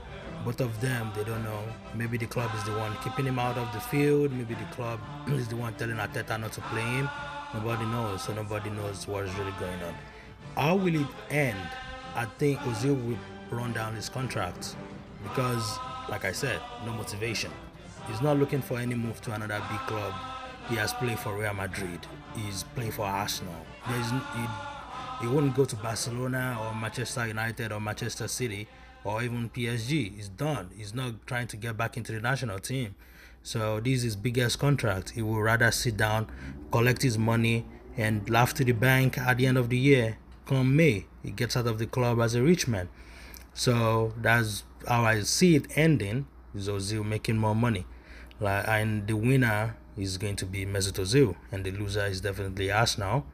both 0.45 0.61
of 0.61 0.81
them, 0.81 1.11
they 1.15 1.25
don't 1.25 1.43
know. 1.45 1.63
Maybe 1.95 2.17
the 2.17 2.27
club 2.27 2.51
is 2.57 2.65
the 2.65 2.73
one 2.73 2.97
keeping 3.03 3.27
him 3.27 3.39
out 3.39 3.57
of 3.59 3.73
the 3.73 3.81
field. 3.81 4.33
Maybe 4.33 4.55
the 4.55 4.65
club 4.75 5.01
is 5.29 5.49
the 5.49 5.57
one 5.57 5.75
telling 5.75 5.97
Arteta 5.97 6.41
not 6.41 6.53
to 6.53 6.61
play 6.63 6.83
him. 6.83 7.09
Nobody 7.55 7.85
knows. 7.87 8.23
So 8.23 8.35
nobody 8.35 8.71
knows 8.71 9.07
what 9.07 9.25
is 9.25 9.35
really 9.35 9.55
going 9.59 9.83
on. 9.83 9.95
How 10.57 10.77
will 10.77 10.95
it 10.95 11.07
end? 11.31 11.59
I 12.15 12.25
think 12.25 12.59
Ozil 12.61 12.97
will 13.07 13.19
run 13.51 13.73
down 13.73 13.95
his 13.95 14.09
contract 14.09 14.77
because, 15.23 15.79
like 16.09 16.25
I 16.25 16.33
said, 16.33 16.61
no 16.85 16.93
motivation. 16.93 17.51
He's 18.07 18.21
not 18.23 18.39
looking 18.39 18.63
for 18.63 18.79
any 18.79 18.95
move 18.95 19.21
to 19.23 19.33
another 19.33 19.63
big 19.71 19.81
club. 19.81 20.15
He 20.69 20.77
has 20.77 20.93
played 20.93 21.19
for 21.19 21.37
Real 21.37 21.55
Madrid. 21.55 22.01
He's 22.35 22.63
played 22.63 22.95
for 22.95 23.03
Arsenal. 23.05 23.55
There's, 23.89 24.11
he, 24.11 24.47
he 25.23 25.27
wouldn't 25.27 25.55
go 25.55 25.65
to 25.65 25.77
Barcelona 25.77 26.59
or 26.61 26.75
Manchester 26.75 27.27
United 27.27 27.73
or 27.73 27.81
Manchester 27.81 28.29
City 28.29 28.67
or 29.05 29.23
even 29.23 29.51
PSG. 29.51 30.15
He's 30.17 30.29
done. 30.29 30.71
He's 30.77 30.95
not 30.95 31.27
trying 31.27 31.47
to 31.49 31.57
get 31.57 31.77
back 31.77 31.97
into 31.97 32.13
the 32.13 32.21
national 32.21 32.59
team. 32.59 32.95
So 33.43 33.81
this 33.81 33.99
is 33.99 34.03
his 34.03 34.17
biggest 34.17 34.59
contract. 34.59 35.11
He 35.11 35.23
will 35.23 35.41
rather 35.41 35.71
sit 35.71 35.97
down, 35.97 36.31
collect 36.71 37.03
his 37.03 37.17
money, 37.17 37.67
and 37.97 38.29
laugh 38.29 38.55
to 38.55 38.65
the 38.65 38.73
bank 38.73 39.19
at 39.19 39.39
the 39.39 39.47
end 39.47 39.59
of 39.59 39.69
the 39.71 39.79
year. 39.79 40.19
Come 40.47 40.77
May, 40.77 41.07
he 41.23 41.31
gets 41.31 41.57
out 41.57 41.67
of 41.67 41.79
the 41.79 41.87
club 41.87 42.21
as 42.21 42.35
a 42.35 42.43
rich 42.43 42.69
man. 42.69 42.89
So 43.55 44.15
that's 44.17 44.65
how 44.87 45.05
I 45.05 45.23
see 45.23 45.57
it 45.57 45.67
ending. 45.77 46.27
Is 46.55 46.69
Ozil 46.69 47.05
making 47.05 47.37
more 47.37 47.55
money, 47.55 47.87
like, 48.41 48.67
and 48.67 49.07
the 49.07 49.15
winner 49.15 49.77
is 49.99 50.17
going 50.17 50.37
to 50.37 50.47
be 50.47 50.65
Mesut 50.65 50.99
Ozil, 50.99 51.37
and 51.53 51.63
the 51.63 51.71
loser 51.71 52.07
is 52.07 52.23
definitely 52.23 52.71
Arsenal. 52.73 53.27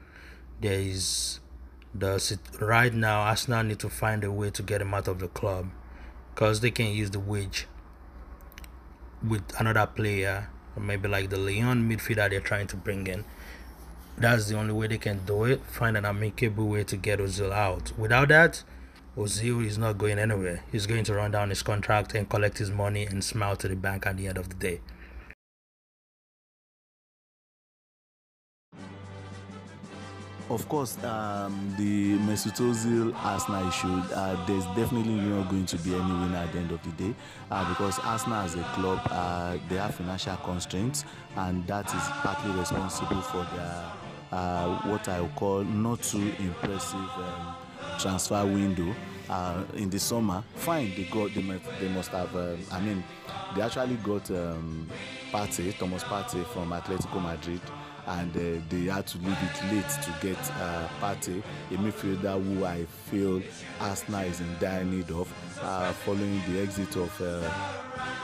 There 0.61 0.79
is 0.79 1.39
the 1.95 2.39
right 2.61 2.93
now 2.93 3.21
Arsenal 3.21 3.63
need 3.63 3.79
to 3.81 3.89
find 3.89 4.25
a 4.25 4.33
way 4.33 4.51
to 4.51 4.63
get 4.63 4.81
him 4.81 4.95
out 4.95 5.09
of 5.09 5.21
the 5.21 5.29
club 5.29 5.71
because 6.35 6.61
they 6.61 6.71
can 6.71 6.87
use 6.87 7.11
the 7.11 7.21
wage 7.21 7.67
with 9.27 9.43
another 9.59 9.87
player 9.87 10.49
maybe 10.81 11.09
like 11.09 11.31
the 11.31 11.37
Lyon 11.37 11.89
midfielder 11.89 12.31
they're 12.31 12.41
trying 12.41 12.67
to 12.69 12.77
bring 12.77 13.07
in. 13.07 13.25
That's 14.17 14.49
the 14.49 14.57
only 14.57 14.73
way 14.73 14.87
they 14.87 14.99
can 14.99 15.25
do 15.25 15.45
it. 15.45 15.65
Find 15.67 15.97
an 15.97 16.05
amicable 16.05 16.69
way 16.69 16.85
to 16.85 16.97
get 16.97 17.19
Ozil 17.19 17.53
out. 17.53 17.97
Without 17.99 18.29
that, 18.29 18.63
Ozil 19.17 19.65
is 19.65 19.79
not 19.79 19.99
going 19.99 20.19
anywhere. 20.19 20.63
He's 20.71 20.87
going 20.87 21.05
to 21.05 21.15
run 21.15 21.33
down 21.33 21.51
his 21.51 21.63
contract 21.63 22.15
and 22.15 22.29
collect 22.29 22.59
his 22.59 22.71
money 22.71 23.07
and 23.07 23.25
smile 23.25 23.57
to 23.57 23.69
the 23.69 23.77
bank 23.77 24.07
at 24.07 24.17
the 24.17 24.29
end 24.29 24.39
of 24.39 24.49
the 24.49 24.55
day. 24.55 24.81
Of 30.51 30.69
course, 30.69 31.03
um, 31.05 31.75
the 31.79 32.19
Mesut 32.19 32.61
Ozil 32.61 33.15
Arsenal 33.25 33.67
issue, 33.67 33.89
uh, 34.15 34.45
there's 34.45 34.67
definitely 34.77 35.15
not 35.15 35.49
going 35.49 35.65
to 35.65 35.79
be 35.79 35.95
any 35.95 36.13
winner 36.13 36.37
at 36.37 36.53
the 36.53 36.59
end 36.59 36.71
of 36.71 36.83
the 36.83 36.91
day 37.03 37.15
uh, 37.51 37.67
because 37.71 37.99
Arsenal 38.01 38.41
as 38.41 38.55
a 38.55 38.63
club, 38.75 39.01
uh, 39.07 39.57
they 39.71 39.77
have 39.77 39.95
financial 39.95 40.37
constraints 40.37 41.07
and 41.37 41.67
that 41.67 41.87
is 41.87 42.03
partly 42.21 42.51
responsible 42.61 43.23
for 43.23 43.47
their 43.57 43.93
uh, 44.33 44.79
what 44.89 45.09
I 45.09 45.23
would 45.23 45.35
call 45.35 45.65
not 45.65 46.03
too 46.03 46.31
impressive 46.39 46.99
um, 47.17 47.55
transfer 47.99 48.45
window. 48.45 48.95
Uh, 49.31 49.65
in 49.77 49.89
the 49.89 49.99
summer, 49.99 50.45
fine, 50.57 50.95
they 50.95 51.05
got 51.05 51.33
they 51.35 51.41
must, 51.41 51.65
they 51.81 51.89
must 51.89 52.11
have. 52.11 52.37
Um, 52.37 52.59
I 52.71 52.81
mean, 52.81 53.03
they 53.57 53.63
actually 53.63 53.97
got 53.97 54.31
um, 54.31 54.87
Partey, 55.33 55.75
Thomas 55.79 56.05
Partey 56.05 56.45
from 56.49 56.71
Atletico 56.71 57.23
Madrid 57.23 57.63
and 58.07 58.37
uh, 58.37 58.61
they 58.69 58.85
had 58.85 59.07
to 59.07 59.19
leave 59.19 59.37
it 59.43 59.73
late 59.73 59.89
to 59.89 60.15
get 60.21 60.39
uh, 60.61 60.89
Partey, 61.01 61.43
a 61.71 61.75
midfielder 61.75 62.43
who 62.43 62.65
I 62.65 62.85
feel 63.11 63.43
Arsenal 63.81 64.23
is 64.23 64.41
in 64.41 64.57
dire 64.61 64.85
need 64.85 65.11
of. 65.11 65.33
Uh, 65.63 65.93
following 65.93 66.43
the 66.49 66.61
exit 66.61 66.97
of 66.97 67.21
uh, 67.23 67.49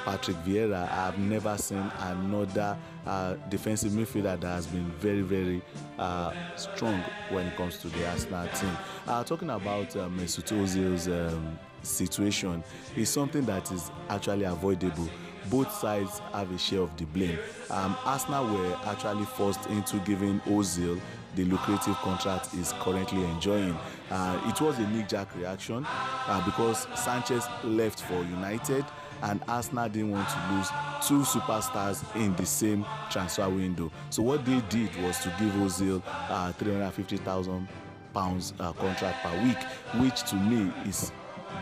Patrick 0.04 0.36
Vieira, 0.44 0.90
I've 0.90 1.18
never 1.18 1.56
seen 1.56 1.90
another 2.00 2.76
uh, 3.06 3.34
defensive 3.48 3.92
midfielder 3.92 4.40
that 4.40 4.46
has 4.46 4.66
been 4.66 4.90
very, 4.92 5.22
very 5.22 5.62
uh, 5.98 6.32
strong 6.56 7.02
when 7.30 7.46
it 7.46 7.56
comes 7.56 7.78
to 7.78 7.88
the 7.88 8.08
Arsenal 8.08 8.46
team. 8.48 8.76
Uh, 9.06 9.24
talking 9.24 9.50
about 9.50 9.94
uh, 9.96 10.08
Mesut 10.08 10.52
Ozil's 10.52 11.08
um, 11.08 11.58
situation 11.82 12.62
is 12.96 13.08
something 13.08 13.44
that 13.46 13.70
is 13.72 13.90
actually 14.08 14.44
avoidable 14.44 15.08
both 15.48 15.72
sides 15.72 16.18
have 16.32 16.50
a 16.52 16.58
share 16.58 16.80
of 16.80 16.96
the 16.96 17.04
blame. 17.06 17.38
Um, 17.70 17.96
Arsenal 18.04 18.46
were 18.46 18.76
actually 18.84 19.24
forced 19.24 19.66
into 19.66 19.98
giving 19.98 20.40
Ozil 20.40 21.00
the 21.36 21.44
lucrative 21.44 21.94
contract 21.96 22.48
he's 22.54 22.72
currently 22.80 23.24
enjoying. 23.24 23.76
Uh, 24.10 24.40
it 24.46 24.60
was 24.60 24.78
a 24.78 24.88
knee-jerk 24.88 25.28
reaction 25.36 25.86
uh, 25.86 26.44
because 26.44 26.86
Sanchez 26.94 27.46
left 27.64 28.02
for 28.02 28.14
United 28.24 28.84
and 29.22 29.40
Arsenal 29.48 29.88
didn't 29.88 30.10
want 30.10 30.28
to 30.28 30.52
lose 30.52 30.68
two 31.06 31.20
superstars 31.20 32.04
in 32.16 32.34
the 32.36 32.46
same 32.46 32.84
transfer 33.10 33.48
window. 33.48 33.90
So 34.10 34.22
what 34.22 34.44
they 34.44 34.60
did 34.68 34.94
was 35.02 35.18
to 35.20 35.28
give 35.38 35.52
Ozil 35.54 36.02
uh, 36.06 36.52
350,000 36.52 37.68
pounds 38.14 38.54
uh, 38.58 38.72
contract 38.72 39.22
per 39.22 39.42
week, 39.44 39.58
which 40.02 40.22
to 40.30 40.36
me 40.36 40.72
is 40.88 41.12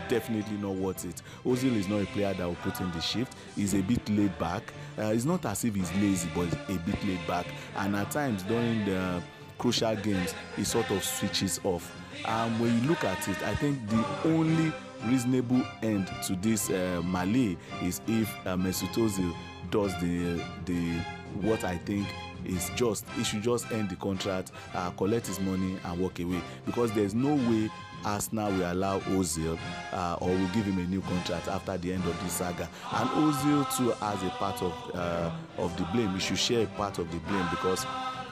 definitely 0.07 0.57
not 0.57 0.75
worth 0.75 1.05
it. 1.05 1.21
Ozil 1.45 1.75
is 1.75 1.87
not 1.87 2.01
a 2.01 2.05
player 2.07 2.33
that 2.33 2.45
will 2.45 2.55
put 2.55 2.79
in 2.81 2.91
the 2.91 3.01
shift. 3.01 3.35
He's 3.55 3.73
a 3.73 3.81
bit 3.81 4.07
laid 4.09 4.37
back. 4.39 4.63
Uh, 4.97 5.11
it's 5.13 5.25
not 5.25 5.45
as 5.45 5.63
if 5.63 5.75
he's 5.75 5.91
lazy, 5.95 6.29
but 6.35 6.45
he's 6.45 6.75
a 6.77 6.79
bit 6.79 7.03
laid 7.05 7.25
back. 7.27 7.45
And 7.77 7.95
at 7.95 8.11
times 8.11 8.43
during 8.43 8.85
the 8.85 9.21
crucial 9.57 9.95
games, 9.95 10.33
he 10.55 10.63
sort 10.63 10.89
of 10.91 11.03
switches 11.03 11.59
off. 11.63 11.95
And 12.25 12.59
when 12.59 12.81
you 12.81 12.89
look 12.89 13.03
at 13.03 13.27
it, 13.27 13.41
I 13.43 13.55
think 13.55 13.87
the 13.89 14.05
only 14.25 14.73
reasonable 15.05 15.63
end 15.81 16.07
to 16.27 16.35
this 16.35 16.69
uh, 16.69 17.01
Malay 17.05 17.55
is 17.83 18.01
if 18.07 18.29
uh, 18.45 18.55
Mesut 18.55 18.93
Ozil 18.95 19.33
does 19.71 19.93
the 20.01 20.43
the 20.65 20.93
what 21.41 21.63
I 21.63 21.77
think 21.77 22.07
is 22.45 22.69
just 22.75 23.07
he 23.09 23.23
should 23.23 23.43
just 23.43 23.71
end 23.71 23.89
the 23.89 23.95
contract 23.95 24.51
uh, 24.73 24.89
collect 24.91 25.27
his 25.27 25.39
money 25.39 25.77
and 25.83 25.99
walk 25.99 26.19
away 26.19 26.41
because 26.65 26.91
there's 26.93 27.13
no 27.13 27.35
way 27.35 27.69
Arsenal 28.05 28.51
will 28.51 28.71
allow 28.71 28.99
Ozil 29.01 29.57
uh, 29.91 30.17
or 30.21 30.29
will 30.29 30.47
give 30.49 30.65
him 30.65 30.77
a 30.79 30.83
new 30.87 31.01
contract 31.01 31.47
after 31.47 31.77
the 31.77 31.93
end 31.93 32.03
of 32.05 32.23
this 32.23 32.33
saga. 32.33 32.69
And 32.93 33.09
Ozil 33.09 33.77
too 33.77 33.91
has 33.91 34.23
a 34.23 34.29
part 34.31 34.61
of 34.61 34.73
uh, 34.93 35.31
of 35.57 35.75
the 35.77 35.83
blame. 35.93 36.09
He 36.13 36.19
should 36.19 36.37
share 36.37 36.63
a 36.63 36.67
part 36.67 36.97
of 36.99 37.11
the 37.11 37.17
blame 37.19 37.47
because 37.51 37.85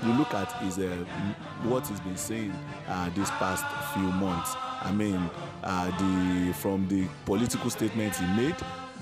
you 0.03 0.13
look 0.13 0.33
at 0.33 0.51
his 0.63 0.77
uh, 0.77 1.05
what 1.63 1.87
he's 1.87 1.99
been 2.01 2.17
saying 2.17 2.53
uh, 2.87 3.09
this 3.15 3.29
past 3.31 3.65
few 3.93 4.03
months. 4.13 4.55
I 4.81 4.91
mean, 4.91 5.29
uh, 5.63 5.85
the 5.97 6.53
from 6.53 6.87
the 6.87 7.07
political 7.25 7.69
statements 7.69 8.19
he 8.19 8.27
made 8.27 8.55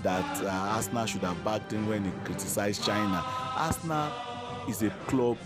that 0.03 0.43
uh, 0.43 0.47
Arsenal 0.49 1.05
should 1.05 1.21
have 1.21 1.43
backed 1.43 1.71
him 1.71 1.87
when 1.87 2.05
he 2.05 2.11
criticized 2.23 2.83
China. 2.85 3.21
Arsenal 3.57 4.11
is 4.67 4.81
a 4.83 4.89
club 5.07 5.37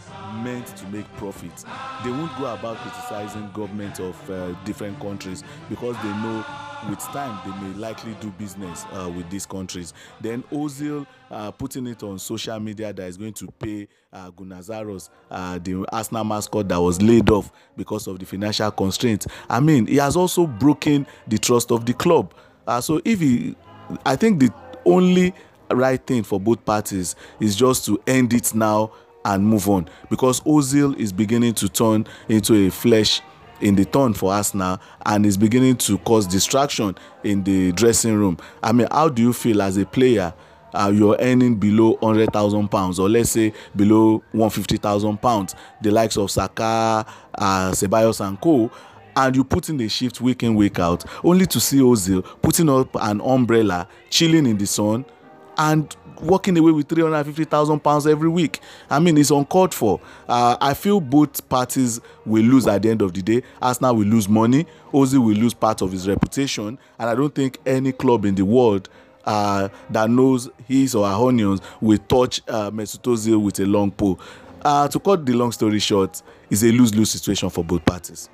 meant 0.44 0.68
to 0.78 0.88
make 0.88 1.06
profits. 1.18 1.64
They 2.04 2.12
won't 2.12 2.36
go 2.38 2.54
about 2.54 2.78
criticizing 2.78 3.50
governments 3.54 4.00
of 4.00 4.30
uh, 4.30 4.54
different 4.66 5.00
countries 5.00 5.44
because 5.70 5.96
they 5.98 6.10
know 6.10 6.46
with 6.90 7.00
time 7.00 7.38
they 7.46 7.68
may 7.68 7.74
likely 7.76 8.16
do 8.22 8.30
business 8.32 8.86
uh, 8.94 9.12
with 9.16 9.30
these 9.30 9.46
countries. 9.46 9.94
Then 10.22 10.44
Ozil 10.52 11.06
uh, 11.30 11.52
putting 11.52 11.88
it 11.88 12.04
on 12.04 12.20
social 12.20 12.60
media 12.60 12.94
that 12.94 13.08
is 13.08 13.18
going 13.18 13.34
to 13.34 13.48
pay 13.60 13.88
uh, 14.14 14.32
Gunazaros, 14.32 15.10
uh, 15.30 15.60
the 15.62 15.86
Arsenal 15.92 16.24
mascot 16.24 16.68
that 16.70 16.80
was 16.80 17.02
laid 17.02 17.30
off 17.30 17.52
because 17.76 18.08
of 18.08 18.20
the 18.20 18.26
financial 18.26 18.72
constraints. 18.72 19.28
I 19.50 19.60
mean, 19.60 19.88
he 19.88 19.98
has 19.98 20.16
also 20.16 20.48
broken 20.48 21.06
the 21.28 21.38
trust 21.38 21.72
of 21.72 21.86
the 21.86 21.94
club. 21.94 22.34
Uh, 22.68 22.82
so 22.82 23.02
if 23.04 23.20
he, 23.20 23.56
I 24.06 24.16
think 24.16 24.40
the 24.40 24.54
only 24.86 25.34
right 25.72 26.04
thing 26.06 26.24
for 26.24 26.40
both 26.40 26.64
parties 26.66 27.16
is 27.40 27.56
just 27.56 27.86
to 27.86 28.02
end 28.08 28.34
it 28.34 28.54
now 28.56 28.92
and 29.26 29.46
move 29.46 29.70
on 29.70 29.88
because 30.10 30.42
Ozil 30.42 30.98
is 30.98 31.12
beginning 31.12 31.54
to 31.56 31.70
turn 31.70 32.08
into 32.30 32.68
a 32.68 32.70
flesh 32.70 33.22
in 33.62 33.76
the 33.76 33.86
turn 33.86 34.14
for 34.14 34.32
Arsenal 34.32 34.80
and 35.06 35.26
is 35.26 35.38
beginning 35.38 35.76
to 35.78 35.98
cause 36.00 36.26
distraction 36.26 36.98
in 37.24 37.44
the 37.44 37.72
dressing 37.74 38.16
room. 38.16 38.38
I 38.64 38.72
mean, 38.72 38.88
how 38.92 39.10
do 39.10 39.22
you 39.22 39.34
feel 39.34 39.62
as 39.62 39.78
a 39.78 39.86
player? 39.86 40.34
Uh, 40.74 40.92
you're 40.94 41.18
earning 41.20 41.56
below 41.56 41.98
hundred 42.02 42.32
thousand 42.32 42.70
pounds, 42.70 43.00
or 43.00 43.10
let's 43.10 43.32
say 43.32 43.52
below 43.76 44.24
one 44.32 44.52
fifty 44.52 44.78
thousand 44.78 45.20
pounds, 45.20 45.56
the 45.82 45.90
likes 45.90 46.16
of 46.16 46.30
Saka, 46.30 47.06
uh, 47.36 47.72
Ceballos, 47.72 48.26
and 48.26 48.40
co. 48.40 48.70
And 49.16 49.36
you 49.36 49.44
put 49.44 49.68
in 49.70 49.78
the 49.78 49.90
shift 49.90 50.22
week 50.22 50.44
in, 50.44 50.54
week 50.54 50.78
out, 50.78 51.04
only 51.24 51.48
to 51.48 51.60
see 51.60 51.80
Ozil 51.80 52.24
putting 52.44 52.70
up 52.70 52.96
an 53.02 53.20
umbrella, 53.20 53.88
chilling 54.12 54.46
in 54.46 54.58
the 54.60 54.68
sun, 54.68 55.06
and 55.60 55.96
walking 56.22 56.58
away 56.58 56.72
with 56.72 56.88
350,000 56.90 57.80
pounds 57.82 58.08
every 58.08 58.30
week. 58.30 58.60
I 58.90 59.00
mean, 59.00 59.18
it's 59.18 59.30
uncalled 59.30 59.74
for. 59.74 60.00
Uh, 60.28 60.58
I 60.60 60.74
feel 60.74 61.00
both 61.00 61.48
parties 61.50 62.00
will 62.26 62.44
lose 62.44 62.66
at 62.66 62.82
the 62.82 62.90
end 62.90 63.02
of 63.02 63.14
the 63.14 63.22
day. 63.22 63.44
Arsenal 63.62 63.96
will 63.98 64.08
lose 64.08 64.28
money, 64.28 64.66
Ozil 64.94 65.24
will 65.24 65.36
lose 65.36 65.54
part 65.54 65.82
of 65.82 65.92
his 65.92 66.08
reputation, 66.08 66.80
and 66.98 67.10
I 67.10 67.14
don't 67.14 67.36
think 67.36 67.60
any 67.66 67.92
club 67.92 68.26
in 68.26 68.36
the 68.36 68.46
world 68.46 68.90
uh, 69.26 69.70
that 69.90 70.10
knows 70.10 70.50
his 70.68 70.96
or 70.96 71.08
her 71.08 71.28
onions 71.28 71.60
will 71.82 72.00
touch 72.00 72.42
uh, 72.48 72.72
Mesut 72.72 73.02
Ozil 73.04 73.42
with 73.42 73.60
a 73.60 73.66
long 73.66 73.92
pole. 73.92 74.20
Uh, 74.62 74.88
to 74.88 75.00
cut 75.00 75.26
the 75.26 75.34
long 75.34 75.52
story 75.52 75.80
short, 75.80 76.22
it's 76.50 76.64
a 76.64 76.72
lose-lose 76.72 77.12
situation 77.12 77.50
for 77.50 77.64
both 77.64 77.86
parties. 77.86 78.30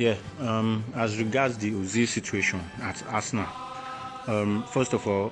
Yeah, 0.00 0.16
um, 0.40 0.82
as 0.94 1.18
regards 1.18 1.58
the 1.58 1.72
Ozil 1.72 2.08
situation 2.08 2.58
at 2.80 3.06
Arsenal, 3.08 3.44
um, 4.28 4.62
first 4.62 4.94
of 4.94 5.06
all, 5.06 5.30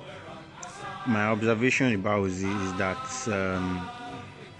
my 1.07 1.25
observation 1.25 1.95
about 1.95 2.21
Ozil 2.21 2.65
is 2.65 2.73
that 2.73 3.33
um, 3.33 3.89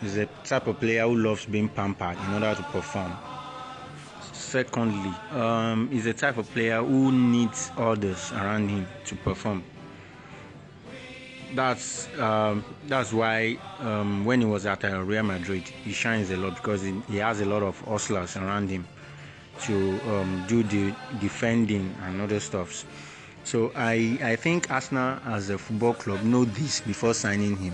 he's 0.02 0.18
a 0.18 0.26
type 0.44 0.66
of 0.66 0.80
player 0.80 1.04
who 1.04 1.16
loves 1.16 1.46
being 1.46 1.70
pampered 1.70 2.18
in 2.26 2.34
order 2.34 2.56
to 2.56 2.64
perform. 2.72 3.16
Secondly, 4.34 5.14
um, 5.34 5.88
he's 5.92 6.08
a 6.08 6.14
type 6.16 6.38
of 6.38 6.50
player 6.54 6.82
who 6.84 7.12
needs 7.12 7.70
others 7.78 8.32
around 8.32 8.68
him 8.68 8.88
to 9.06 9.16
perform. 9.18 9.64
That's 11.54 12.10
um, 12.18 12.66
that's 12.88 13.14
why 13.14 13.60
um, 13.78 14.26
when 14.26 14.42
he 14.42 14.48
was 14.48 14.66
at 14.66 14.82
Real 14.82 15.22
Madrid, 15.22 15.68
he 15.86 15.94
shines 15.94 16.32
a 16.32 16.38
lot 16.38 16.56
because 16.56 16.82
he, 16.82 17.00
he 17.08 17.18
has 17.18 17.42
a 17.42 17.46
lot 17.46 17.62
of 17.62 17.80
hustlers 17.82 18.36
around 18.38 18.72
him 18.72 18.88
to 19.62 20.00
um, 20.10 20.46
do 20.48 20.64
the 20.64 20.94
defending 21.20 21.96
and 22.04 22.22
other 22.22 22.40
stuffs. 22.40 22.86
So 23.44 23.72
I, 23.76 24.20
I 24.22 24.36
think 24.36 24.70
Arsenal 24.70 25.20
as 25.26 25.50
a 25.50 25.58
football 25.58 25.94
club 25.94 26.24
know 26.24 26.46
this 26.46 26.82
before 26.82 27.14
signing 27.14 27.58
him. 27.58 27.74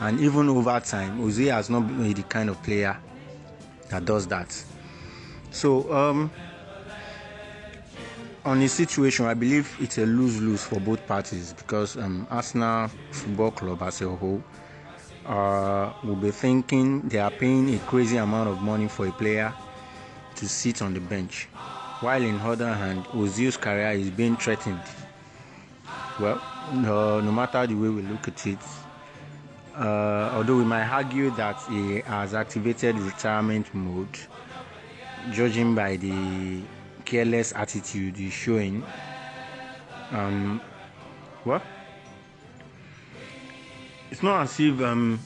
And 0.00 0.20
even 0.20 0.48
over 0.48 0.78
time, 0.80 1.20
Ozil 1.20 1.52
has 1.52 1.70
not 1.70 1.86
been 1.86 2.12
the 2.12 2.22
kind 2.22 2.48
of 2.48 2.62
player 2.62 2.96
that 3.90 4.04
does 4.04 4.26
that. 4.28 4.64
So 5.50 5.92
um, 5.92 6.30
on 8.44 8.60
the 8.60 8.68
situation, 8.68 9.26
I 9.26 9.34
believe 9.34 9.76
it's 9.80 9.98
a 9.98 10.06
lose-lose 10.06 10.64
for 10.64 10.80
both 10.80 11.06
parties 11.06 11.52
because 11.52 11.96
um, 11.96 12.26
Arsenal 12.30 12.88
Football 13.10 13.50
Club 13.52 13.82
as 13.82 14.00
a 14.02 14.08
whole 14.08 14.42
uh, 15.26 15.92
will 16.02 16.16
be 16.16 16.30
thinking 16.30 17.02
they 17.08 17.18
are 17.18 17.30
paying 17.30 17.74
a 17.74 17.78
crazy 17.80 18.16
amount 18.16 18.48
of 18.48 18.62
money 18.62 18.88
for 18.88 19.06
a 19.06 19.12
player 19.12 19.54
to 20.38 20.48
sit 20.48 20.82
on 20.82 20.94
the 20.94 21.00
bench, 21.00 21.48
while 22.00 22.22
in 22.22 22.38
other 22.40 22.72
hand, 22.72 23.04
Ozil's 23.06 23.56
career 23.56 23.90
is 23.90 24.10
being 24.10 24.36
threatened. 24.36 24.80
Well, 26.20 26.40
no, 26.72 27.20
no 27.20 27.32
matter 27.32 27.66
the 27.66 27.74
way 27.74 27.88
we 27.88 28.02
look 28.02 28.28
at 28.28 28.46
it, 28.46 28.58
uh, 29.76 30.32
although 30.34 30.56
we 30.56 30.64
might 30.64 30.88
argue 30.88 31.30
that 31.32 31.60
he 31.68 32.00
has 32.02 32.34
activated 32.34 32.96
retirement 32.96 33.72
mode, 33.74 34.18
judging 35.32 35.74
by 35.74 35.96
the 35.96 36.62
careless 37.04 37.52
attitude 37.54 38.16
he's 38.16 38.32
showing, 38.32 38.84
um, 40.12 40.60
well, 41.44 41.62
it's 44.10 44.22
not 44.22 44.42
as 44.42 44.60
if 44.60 44.80
um, 44.80 45.18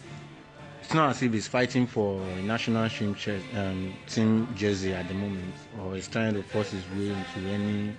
it's 0.83 0.95
not 0.95 1.11
as 1.11 1.23
if 1.23 1.33
he's 1.33 1.47
fighting 1.47 1.87
for 1.87 2.21
a 2.21 2.43
national 2.43 2.89
team, 2.89 3.15
um, 3.55 3.95
team 4.09 4.49
jersey 4.57 4.93
at 4.93 5.07
the 5.07 5.15
moment, 5.15 5.55
or 5.81 5.95
he's 5.95 6.09
trying 6.09 6.35
to 6.35 6.43
force 6.43 6.73
his 6.73 6.85
way 6.91 7.11
into 7.11 7.49
any 7.49 7.95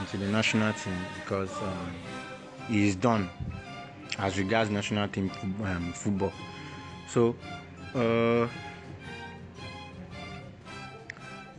into 0.00 0.16
the 0.16 0.26
national 0.26 0.72
team 0.72 0.96
because 1.14 1.50
um, 1.62 1.94
is 2.68 2.96
done 2.96 3.30
as 4.18 4.36
regards 4.36 4.68
national 4.68 5.06
team 5.08 5.30
um, 5.64 5.92
football. 5.92 6.32
So, 7.06 7.36
uh, 7.94 8.48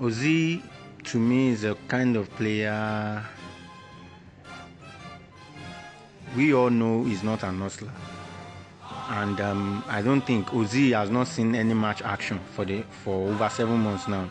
Ozzy 0.01 0.61
to 1.05 1.19
me 1.19 1.49
is 1.49 1.63
a 1.63 1.75
kind 1.87 2.17
of 2.17 2.29
player 2.31 3.23
we 6.35 6.53
all 6.53 6.69
know 6.69 7.05
he's 7.05 7.23
not 7.23 7.43
an 7.43 7.59
hustler 7.59 7.91
and 9.13 9.39
um, 9.41 9.83
I 9.87 10.01
don't 10.01 10.21
think 10.21 10.47
Ozzy 10.47 10.91
has 10.93 11.11
not 11.11 11.27
seen 11.27 11.53
any 11.53 11.75
match 11.75 12.01
action 12.01 12.39
for 12.55 12.65
the 12.65 12.81
for 13.03 13.29
over 13.29 13.47
seven 13.47 13.77
months 13.77 14.07
now. 14.07 14.27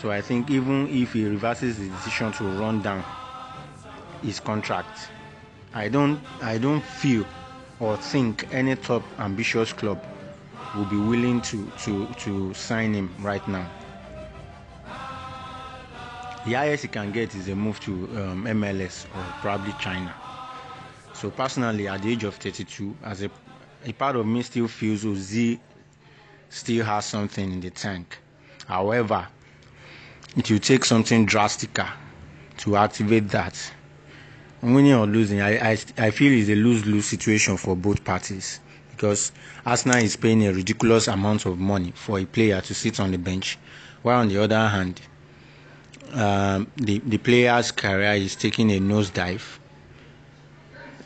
So 0.00 0.10
I 0.10 0.20
think 0.22 0.50
even 0.50 0.88
if 0.88 1.12
he 1.12 1.24
reverses 1.24 1.76
his 1.76 1.88
decision 1.90 2.32
to 2.32 2.44
run 2.44 2.82
down 2.82 3.04
his 4.22 4.40
contract, 4.40 5.08
I 5.72 5.88
don't 5.88 6.20
I 6.42 6.58
don't 6.58 6.82
feel 6.82 7.24
or 7.78 7.96
think 7.96 8.48
any 8.52 8.74
top 8.74 9.04
ambitious 9.20 9.72
club 9.72 10.02
will 10.74 10.86
be 10.86 10.96
willing 10.96 11.40
to 11.42 11.70
to 11.84 12.08
to 12.24 12.52
sign 12.54 12.92
him 12.92 13.14
right 13.20 13.46
now. 13.46 13.70
The 16.44 16.54
highest 16.54 16.82
he 16.82 16.88
can 16.88 17.12
get 17.12 17.36
is 17.36 17.48
a 17.48 17.54
move 17.54 17.78
to 17.80 17.92
um, 17.92 18.46
MLS 18.46 19.06
or 19.16 19.24
probably 19.40 19.72
China. 19.78 20.12
So 21.14 21.30
personally, 21.30 21.86
at 21.88 22.02
the 22.02 22.10
age 22.10 22.24
of 22.24 22.34
32, 22.34 22.96
as 23.04 23.22
a, 23.22 23.30
a 23.84 23.92
part 23.92 24.16
of 24.16 24.26
me 24.26 24.42
still 24.42 24.68
feels 24.68 25.04
Ozzy 25.04 25.58
still 26.48 26.84
has 26.84 27.04
something 27.06 27.52
in 27.52 27.60
the 27.60 27.70
tank. 27.70 28.18
However, 28.66 29.26
it 30.36 30.50
will 30.50 30.58
take 30.58 30.84
something 30.84 31.26
drastic 31.26 31.78
to 32.58 32.76
activate 32.76 33.28
that. 33.28 33.72
Winning 34.62 34.94
or 34.94 35.06
losing, 35.06 35.40
I, 35.42 35.72
I, 35.72 35.78
I 35.98 36.10
feel 36.10 36.32
it's 36.32 36.48
a 36.48 36.54
lose-lose 36.54 37.04
situation 37.04 37.56
for 37.56 37.76
both 37.76 38.02
parties 38.02 38.60
because 38.90 39.32
Arsenal 39.66 39.98
is 39.98 40.16
paying 40.16 40.46
a 40.46 40.52
ridiculous 40.52 41.08
amount 41.08 41.44
of 41.44 41.58
money 41.58 41.92
for 41.94 42.18
a 42.18 42.24
player 42.24 42.60
to 42.62 42.74
sit 42.74 42.98
on 43.00 43.10
the 43.10 43.18
bench, 43.18 43.58
while 44.02 44.20
on 44.20 44.28
the 44.28 44.42
other 44.42 44.68
hand, 44.68 45.00
um, 46.12 46.68
the 46.76 47.00
the 47.00 47.18
player's 47.18 47.72
career 47.72 48.12
is 48.12 48.36
taking 48.36 48.70
a 48.70 48.78
nosedive 48.78 49.58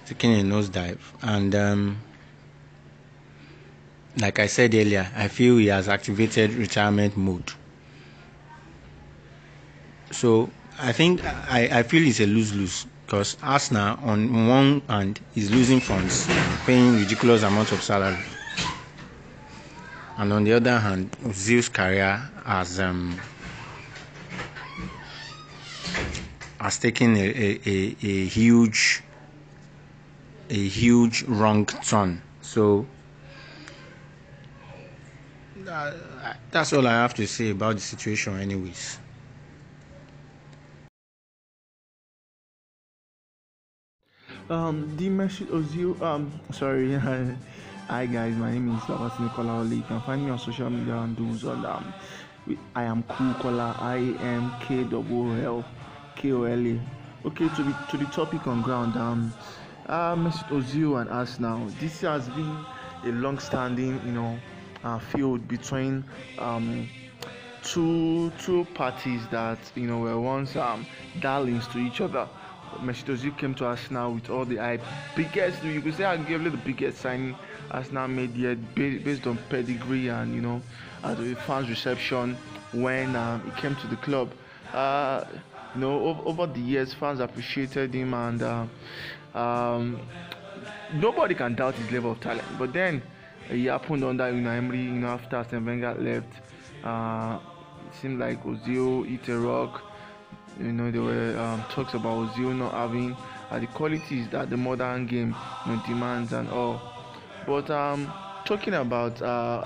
taking 0.09 0.33
a 0.41 0.43
nosedive. 0.43 0.99
And 1.23 1.55
um, 1.55 1.99
like 4.17 4.39
I 4.39 4.47
said 4.47 4.75
earlier, 4.75 5.11
I 5.15 5.29
feel 5.29 5.59
he 5.59 5.67
has 5.67 5.89
activated 5.89 6.53
retirement 6.53 7.17
mode. 7.17 7.53
So 10.11 10.51
I 10.79 10.93
think 10.93 11.25
I, 11.25 11.69
I 11.81 11.83
feel 11.83 12.07
it's 12.07 12.21
a 12.21 12.27
lose 12.27 12.55
lose 12.55 12.87
because 13.05 13.37
Arsenal, 13.43 13.99
on 14.03 14.49
one 14.49 14.81
hand, 14.89 15.21
is 15.35 15.51
losing 15.51 15.81
funds, 15.81 16.27
paying 16.67 16.99
ridiculous 16.99 17.43
amounts 17.43 17.73
of 17.73 17.83
salary. 17.83 18.17
And 20.17 20.33
on 20.33 20.45
the 20.45 20.53
other 20.55 20.79
hand, 20.79 21.11
Ozil's 21.23 21.69
career 21.69 22.21
has 22.45 22.81
um, 22.81 23.19
has 26.61 26.79
taken 26.79 27.17
a, 27.17 27.21
a, 27.21 27.61
a, 27.67 27.97
a 28.03 28.25
huge 28.27 29.03
a 30.51 30.69
huge 30.69 31.23
wrong 31.25 31.67
turn. 31.67 32.21
So 32.43 32.87
that's 36.51 36.73
all 36.73 36.87
I 36.87 36.93
have 36.93 37.15
to 37.15 37.27
say 37.27 37.51
about 37.51 37.75
the 37.75 37.81
situation, 37.81 38.41
anyways. 38.41 38.99
Um, 44.49 44.97
the 44.97 45.09
Mesut. 45.11 46.01
Um, 46.01 46.33
sorry. 46.53 46.95
Hi 47.89 48.05
guys, 48.05 48.35
my 48.37 48.53
name 48.53 48.77
is 48.77 48.85
Babas 48.85 49.19
Nicola 49.19 49.61
Oli. 49.61 49.77
You 49.77 49.83
can 49.83 50.01
find 50.03 50.25
me 50.25 50.31
on 50.31 50.39
social 50.39 50.69
media 50.69 50.95
and 50.97 51.17
do 51.17 51.49
on 51.49 51.65
um, 51.65 51.95
I 52.75 52.85
am 52.85 53.03
Cool 53.05 53.35
Kola. 53.35 53.77
I 53.79 54.15
am 54.21 54.53
K 54.61 54.85
W 54.85 55.43
L 55.43 55.65
K 56.17 56.33
O 56.33 56.45
L 56.45 56.67
A. 56.67 56.81
Okay, 57.27 57.49
to 57.49 57.63
the 57.63 57.75
to 57.91 57.97
the 57.97 58.07
topic 58.07 58.47
on 58.47 58.63
ground. 58.63 58.97
Um, 58.97 59.33
uh, 59.87 60.15
Mesut 60.17 60.49
Ozil 60.49 61.01
and 61.01 61.11
Arsenal. 61.11 61.67
This 61.81 62.03
has 62.03 62.29
been 62.29 62.65
a 63.05 63.09
long-standing, 63.09 64.01
you 64.05 64.13
know, 64.13 64.39
uh, 64.85 64.99
feud 64.99 65.47
between 65.49 66.05
um, 66.39 66.89
two 67.63 68.31
two 68.41 68.65
parties 68.75 69.23
that 69.31 69.59
you 69.75 69.87
know 69.87 69.99
were 69.99 70.21
once 70.21 70.57
um, 70.57 70.87
darlings 71.21 71.67
to 71.69 71.79
each 71.79 72.01
other. 72.01 72.29
Mesut 72.81 73.07
Ozil 73.17 73.37
came 73.39 73.55
to 73.55 73.65
Arsenal 73.65 74.13
with 74.13 74.29
all 74.31 74.45
the 74.45 74.57
hype, 74.57 74.83
biggest 75.17 75.65
you 75.65 75.81
could 75.81 75.95
say 75.95 76.05
arguably 76.05 76.51
the 76.51 76.59
biggest 76.59 77.01
signing 77.01 77.35
Arsenal 77.71 78.09
made 78.09 78.37
yet, 78.37 78.59
based 78.75 79.27
on 79.27 79.39
pedigree 79.49 80.09
and 80.09 80.35
you 80.35 80.41
know, 80.41 80.63
uh, 81.03 81.15
the 81.15 81.35
fans' 81.35 81.69
reception 81.69 82.37
when 82.73 83.17
um, 83.17 83.43
he 83.45 83.61
came 83.61 83.75
to 83.77 83.87
the 83.87 83.97
club. 83.97 84.31
Uh, 84.73 85.25
you 85.75 85.81
know, 85.81 86.01
over, 86.01 86.23
over, 86.25 86.47
the 86.47 86.61
years, 86.61 86.95
fans 86.95 87.21
appreciated 87.21 87.93
him 87.95 88.15
and 88.15 88.43
uh, 88.43 88.67
um, 89.35 90.01
nobody 90.95 91.35
can 91.35 91.55
doubt 91.55 91.75
his 91.75 91.91
level 91.91 92.13
of 92.13 92.21
talent. 92.21 92.47
But 92.59 92.73
then 92.73 93.03
it 93.51 93.69
happened 93.69 94.05
under 94.05 94.31
you 94.31 94.41
know 94.41 94.51
Emery. 94.51 94.83
You 94.83 94.91
know 94.93 95.09
after 95.09 95.37
Arsene 95.37 95.65
Wenger 95.65 95.95
left, 95.95 96.33
uh, 96.85 97.39
it 97.87 97.95
seemed 97.95 98.19
like 98.21 98.43
Ozil 98.45 99.07
hit 99.09 99.29
a 99.29 99.39
rock. 99.39 99.83
You 100.59 100.73
know 100.73 100.91
there 100.91 101.03
were 101.03 101.39
um, 101.39 101.63
talks 101.71 101.95
about 101.95 102.29
Ozil 102.29 102.57
not 102.57 102.73
having 102.73 103.17
uh, 103.51 103.59
the 103.59 103.67
qualities 103.69 104.29
that 104.31 104.51
the 104.51 104.57
modern 104.57 105.07
game 105.07 105.35
you 105.67 105.73
know, 105.73 105.83
demands 105.87 106.33
and 106.33 106.49
all. 106.51 106.81
But 107.47 107.71
um, 107.71 108.13
talking 108.45 108.75
about 108.75 109.21
uh, 109.23 109.65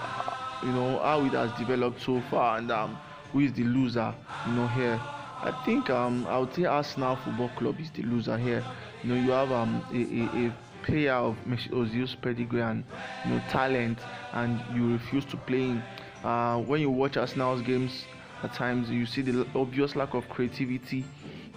you 0.63 0.73
know 0.73 0.99
how 1.01 1.25
it 1.25 1.33
has 1.33 1.53
developed 1.53 2.01
so 2.03 2.21
far 2.31 2.59
and 2.59 2.71
um, 2.71 2.99
who 3.33 3.41
is 3.41 3.53
the 3.55 3.65
loser, 3.65 4.15
you 4.47 4.53
know 4.53 4.67
here. 4.69 5.01
I 5.43 5.51
think 5.65 5.91
um, 5.91 6.25
I 6.29 6.39
would 6.39 6.55
say 6.55 6.65
Arsenal 6.67 7.17
Football 7.17 7.49
Club 7.57 7.81
is 7.81 7.91
the 7.91 8.03
loser 8.03 8.39
here. 8.39 8.65
You 9.03 9.09
know 9.09 9.15
you 9.17 9.31
have 9.33 9.51
um, 9.51 9.83
a, 9.93 9.97
a, 9.97 10.47
a 10.47 10.53
player 10.83 11.13
of 11.15 11.37
Ozil's 11.47 12.15
pedigree 12.15 12.63
and 12.63 12.85
you 13.25 13.33
know 13.33 13.43
talent, 13.49 13.99
and 14.33 14.61
you 14.75 14.93
refuse 14.93 15.25
to 15.27 15.37
play 15.37 15.69
him. 15.69 15.83
Uh, 16.25 16.59
when 16.59 16.81
you 16.81 16.91
watch 16.91 17.17
Arsenal's 17.17 17.63
games, 17.63 18.05
at 18.43 18.53
times 18.55 18.91
you 18.91 19.07
see 19.07 19.23
the 19.23 19.47
obvious 19.55 19.97
lack 19.97 20.15
of 20.15 20.29
creativity, 20.29 21.05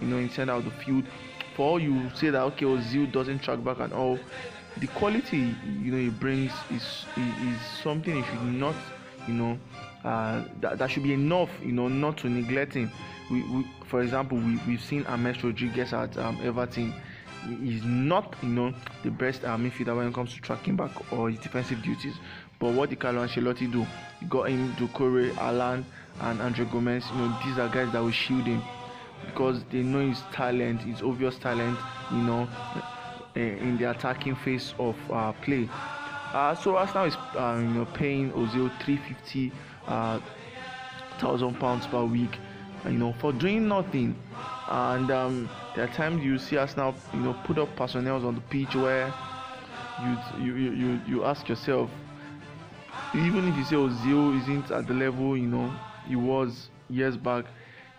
you 0.00 0.06
know, 0.06 0.16
inside 0.16 0.48
out 0.48 0.64
the 0.64 0.70
field. 0.70 1.04
For 1.54 1.62
all 1.68 1.80
you 1.80 2.10
say 2.14 2.30
that 2.30 2.42
okay, 2.42 2.66
Ozil 2.66 3.10
doesn't 3.12 3.40
track 3.40 3.62
back 3.64 3.78
and 3.80 3.92
all, 3.92 4.18
the 4.78 4.86
quality 4.88 5.54
you 5.80 5.92
know 5.92 5.98
he 5.98 6.10
brings 6.10 6.52
is 6.70 7.04
is 7.16 7.60
something 7.82 8.16
you 8.16 8.24
should 8.24 8.42
not, 8.42 8.74
you 9.26 9.34
know, 9.34 9.58
uh, 10.04 10.44
that, 10.60 10.78
that 10.78 10.90
should 10.90 11.02
be 11.02 11.12
enough, 11.14 11.50
you 11.64 11.72
know, 11.72 11.88
not 11.88 12.18
to 12.18 12.28
neglect 12.28 12.74
him. 12.74 12.90
We, 13.30 13.42
we 13.42 13.66
for 13.86 14.02
example, 14.02 14.38
we 14.38 14.58
we've 14.68 14.82
seen 14.82 15.04
James 15.04 15.42
Rodriguez 15.42 15.92
at 15.92 16.16
um, 16.18 16.38
Everton 16.42 16.94
he's 17.62 17.84
not 17.84 18.34
you 18.42 18.48
know 18.48 18.74
the 19.02 19.10
best 19.10 19.44
uh, 19.44 19.56
midfielder 19.56 19.96
when 19.96 20.08
it 20.08 20.14
comes 20.14 20.34
to 20.34 20.40
tracking 20.40 20.76
back 20.76 20.90
or 21.12 21.30
his 21.30 21.38
defensive 21.38 21.82
duties. 21.82 22.14
But 22.58 22.72
what 22.72 22.90
did 22.90 23.00
Carlo 23.00 23.26
Ancelotti 23.26 23.70
do? 23.70 23.86
He 24.20 24.26
got 24.26 24.44
him 24.48 24.72
Doucouré, 24.74 25.36
Alan, 25.36 25.84
and 26.20 26.40
Andre 26.40 26.64
Gomez. 26.66 27.04
You 27.12 27.18
know 27.18 27.38
these 27.44 27.58
are 27.58 27.68
guys 27.68 27.92
that 27.92 28.02
will 28.02 28.10
shield 28.10 28.44
him 28.44 28.62
because 29.26 29.62
they 29.70 29.82
know 29.82 30.06
his 30.06 30.20
talent, 30.32 30.82
his 30.82 31.02
obvious 31.02 31.38
talent. 31.38 31.78
You 32.10 32.18
know 32.18 32.48
eh, 33.36 33.56
in 33.58 33.76
the 33.78 33.90
attacking 33.90 34.36
phase 34.36 34.74
of 34.78 34.96
uh, 35.10 35.32
play. 35.32 35.68
Uh, 36.32 36.54
so 36.54 36.76
Arsenal 36.76 37.06
is 37.06 37.16
uh, 37.36 37.56
you 37.60 37.68
know 37.68 37.84
paying 37.94 38.30
Ozil 38.32 38.70
350 38.80 39.52
uh, 39.86 40.20
thousand 41.18 41.54
pounds 41.58 41.86
per 41.86 42.04
week, 42.04 42.38
you 42.88 42.98
know 42.98 43.14
for 43.20 43.32
doing 43.32 43.68
nothing. 43.68 44.14
And 44.68 45.10
um, 45.10 45.48
there 45.74 45.84
are 45.84 45.92
times 45.92 46.24
you 46.24 46.38
see 46.38 46.56
us 46.58 46.76
now 46.76 46.94
you 47.12 47.20
know 47.20 47.34
put 47.44 47.58
up 47.58 47.74
personnel 47.76 48.26
on 48.26 48.34
the 48.34 48.40
pitch 48.42 48.74
where 48.74 49.12
you 50.02 50.54
you 50.54 50.70
you 50.72 51.00
you 51.06 51.24
ask 51.24 51.48
yourself 51.48 51.90
even 53.14 53.48
if 53.48 53.56
you 53.56 53.64
say 53.64 53.76
Ozil 53.76 54.40
isn't 54.42 54.70
at 54.70 54.86
the 54.86 54.92
level 54.94 55.36
you 55.36 55.46
know 55.46 55.72
he 56.06 56.16
was 56.16 56.68
years 56.90 57.16
back 57.16 57.46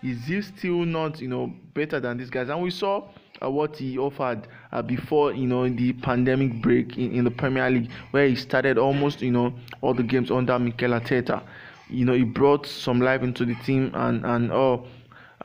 is 0.03 0.25
he 0.25 0.41
still 0.41 0.85
not 0.85 1.19
you 1.21 1.27
know 1.27 1.53
better 1.73 1.99
than 1.99 2.17
these 2.17 2.29
guys? 2.29 2.49
And 2.49 2.61
we 2.61 2.69
saw 2.69 3.07
uh, 3.41 3.49
what 3.49 3.77
he 3.77 3.97
offered 3.97 4.47
uh, 4.71 4.81
before 4.81 5.33
you 5.33 5.47
know 5.47 5.67
the 5.67 5.93
pandemic 5.93 6.61
break 6.61 6.97
in, 6.97 7.11
in 7.11 7.23
the 7.23 7.31
Premier 7.31 7.69
League 7.69 7.89
where 8.11 8.27
he 8.27 8.35
started 8.35 8.77
almost 8.77 9.21
you 9.21 9.31
know 9.31 9.53
all 9.81 9.93
the 9.93 10.03
games 10.03 10.29
under 10.31 10.57
Mikel 10.59 10.91
Arteta 10.91 11.41
you 11.89 12.05
know 12.05 12.13
he 12.13 12.23
brought 12.23 12.65
some 12.65 12.99
life 12.99 13.21
into 13.21 13.45
the 13.45 13.55
team 13.55 13.91
and 13.93 14.25
and 14.25 14.51
oh 14.51 14.85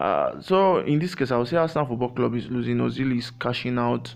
uh, 0.00 0.40
so 0.40 0.78
in 0.78 0.98
this 0.98 1.14
case, 1.14 1.31
I 1.31 1.37
would 1.37 1.48
say 1.48 1.57
Arsenal 1.57 1.87
Football 1.87 2.11
Club 2.11 2.35
is 2.35 2.48
losing. 2.48 2.78
Ozil 2.78 3.16
is 3.16 3.31
cashing 3.31 3.78
out, 3.78 4.14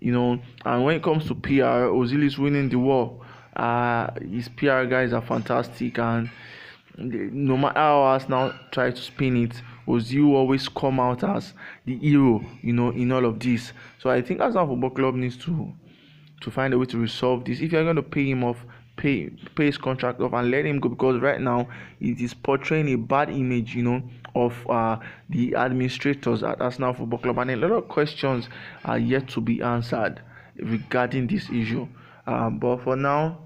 you 0.00 0.12
know. 0.12 0.40
And 0.64 0.84
when 0.84 0.96
it 0.96 1.02
comes 1.02 1.26
to 1.26 1.34
PR, 1.34 1.90
Ozil 1.92 2.24
is 2.24 2.38
winning 2.38 2.68
the 2.68 2.78
war. 2.78 3.20
Uh, 3.54 4.08
his 4.20 4.48
PR 4.48 4.84
guys 4.84 5.12
are 5.12 5.22
fantastic, 5.22 5.98
and 5.98 6.30
no 6.96 7.56
matter 7.56 7.78
how 7.78 8.00
Arsenal 8.02 8.52
try 8.70 8.90
to 8.90 9.02
spin 9.02 9.36
it, 9.36 9.60
Ozil 9.86 10.32
always 10.32 10.68
come 10.68 11.00
out 11.00 11.24
as 11.24 11.52
the 11.84 11.98
hero, 11.98 12.44
you 12.62 12.72
know, 12.72 12.90
in 12.90 13.10
all 13.12 13.24
of 13.24 13.40
this. 13.40 13.72
So 13.98 14.10
I 14.10 14.22
think 14.22 14.40
Arsenal 14.40 14.68
Football 14.68 14.90
Club 14.90 15.14
needs 15.16 15.36
to 15.38 15.72
to 16.42 16.50
find 16.50 16.72
a 16.72 16.78
way 16.78 16.86
to 16.86 16.98
resolve 16.98 17.44
this. 17.44 17.60
If 17.60 17.72
you're 17.72 17.84
going 17.84 17.96
to 17.96 18.02
pay 18.02 18.30
him 18.30 18.44
off, 18.44 18.64
pay 18.96 19.30
pay 19.54 19.66
his 19.66 19.78
contract 19.78 20.20
off 20.20 20.32
and 20.32 20.50
let 20.50 20.64
him 20.64 20.80
go 20.80 20.88
because 20.88 21.20
right 21.20 21.40
now 21.40 21.68
it 22.00 22.20
is 22.20 22.34
portraying 22.34 22.92
a 22.92 22.96
bad 22.96 23.30
image, 23.30 23.74
you 23.74 23.82
know, 23.82 24.02
of 24.34 24.54
uh, 24.68 24.98
the 25.30 25.54
administrators 25.54 26.42
at 26.42 26.60
Arsenal 26.60 26.92
Football 26.92 27.18
Club, 27.18 27.38
and 27.38 27.50
a 27.50 27.56
lot 27.56 27.72
of 27.72 27.88
questions 27.88 28.48
are 28.84 28.98
yet 28.98 29.28
to 29.28 29.40
be 29.40 29.62
answered 29.62 30.20
regarding 30.56 31.26
this 31.26 31.48
issue. 31.50 31.86
Um, 32.26 32.58
but 32.58 32.78
for 32.82 32.96
now, 32.96 33.38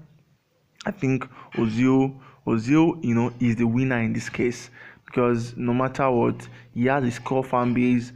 I 0.85 0.91
think 0.91 1.27
Ozil, 1.55 2.15
Ozil, 2.47 3.03
you 3.03 3.13
know, 3.13 3.31
is 3.39 3.55
the 3.55 3.67
winner 3.67 3.99
in 3.99 4.13
this 4.13 4.29
case 4.29 4.69
because 5.05 5.55
no 5.57 5.73
matter 5.73 6.09
what, 6.09 6.47
he 6.73 6.85
has 6.85 7.03
his 7.03 7.19
core 7.19 7.43
fan 7.43 7.73
base. 7.73 8.13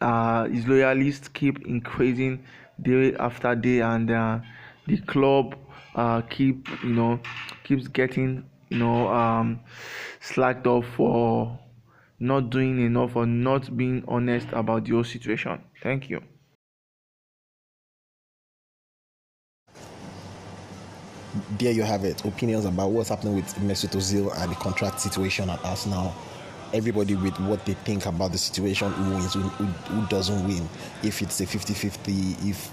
Uh, 0.00 0.44
his 0.46 0.66
loyalists 0.66 1.28
keep 1.28 1.66
increasing 1.66 2.42
day 2.80 3.14
after 3.16 3.54
day, 3.54 3.80
and 3.80 4.10
uh, 4.10 4.38
the 4.86 4.96
club 5.02 5.56
uh, 5.98 6.22
keep 6.22 6.68
you 6.84 6.94
know 6.94 7.18
keeps 7.64 7.88
getting 7.88 8.44
you 8.70 8.78
know 8.78 9.08
um, 9.08 9.60
slacked 10.20 10.66
off 10.66 10.86
for 10.96 11.58
not 12.20 12.50
doing 12.50 12.80
enough 12.80 13.16
or 13.16 13.26
not 13.26 13.76
being 13.76 14.04
honest 14.08 14.48
about 14.52 14.86
your 14.86 15.04
situation. 15.04 15.60
Thank 15.82 16.08
you. 16.08 16.22
There 21.58 21.72
you 21.72 21.82
have 21.82 22.04
it. 22.04 22.24
Opinions 22.24 22.64
about 22.64 22.90
what's 22.90 23.10
happening 23.10 23.34
with 23.36 23.54
Mesut 23.56 23.94
Ozil 23.96 24.32
and 24.40 24.50
the 24.50 24.56
contract 24.56 25.00
situation 25.00 25.50
at 25.50 25.64
Arsenal. 25.64 26.14
Everybody 26.72 27.14
with 27.14 27.38
what 27.40 27.64
they 27.64 27.74
think 27.74 28.06
about 28.06 28.32
the 28.32 28.38
situation, 28.38 28.92
who 28.92 29.10
wins, 29.10 29.34
who, 29.34 29.40
who 29.40 30.06
doesn't 30.08 30.46
win. 30.46 30.68
If 31.02 31.22
it's 31.22 31.40
a 31.40 31.46
50-50, 31.46 32.48
if 32.48 32.70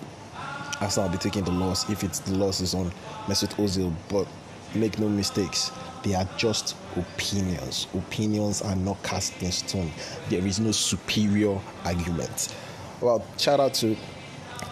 Arsenal 0.82 1.10
will 1.10 1.18
be 1.18 1.22
taking 1.22 1.44
the 1.44 1.52
loss, 1.52 1.90
if 1.90 2.04
it's 2.04 2.20
the 2.20 2.36
loss 2.36 2.62
is 2.62 2.74
on 2.74 2.92
Mesut 3.28 3.54
Ozil. 3.56 3.94
But 4.10 4.28
make 4.74 5.00
no 5.00 5.10
mistakes, 5.10 5.72
they 6.04 6.14
are 6.16 6.28
just 6.38 6.76
opinions. 6.96 7.88
Opinions 7.94 8.62
are 8.62 8.76
not 8.76 9.02
cast 9.04 9.42
in 9.42 9.52
stone. 9.52 9.92
There 10.30 10.46
is 10.46 10.60
no 10.60 10.72
superior 10.72 11.60
argument. 11.84 12.56
Well, 13.02 13.26
shout 13.38 13.60
out 13.60 13.74
to 13.76 13.96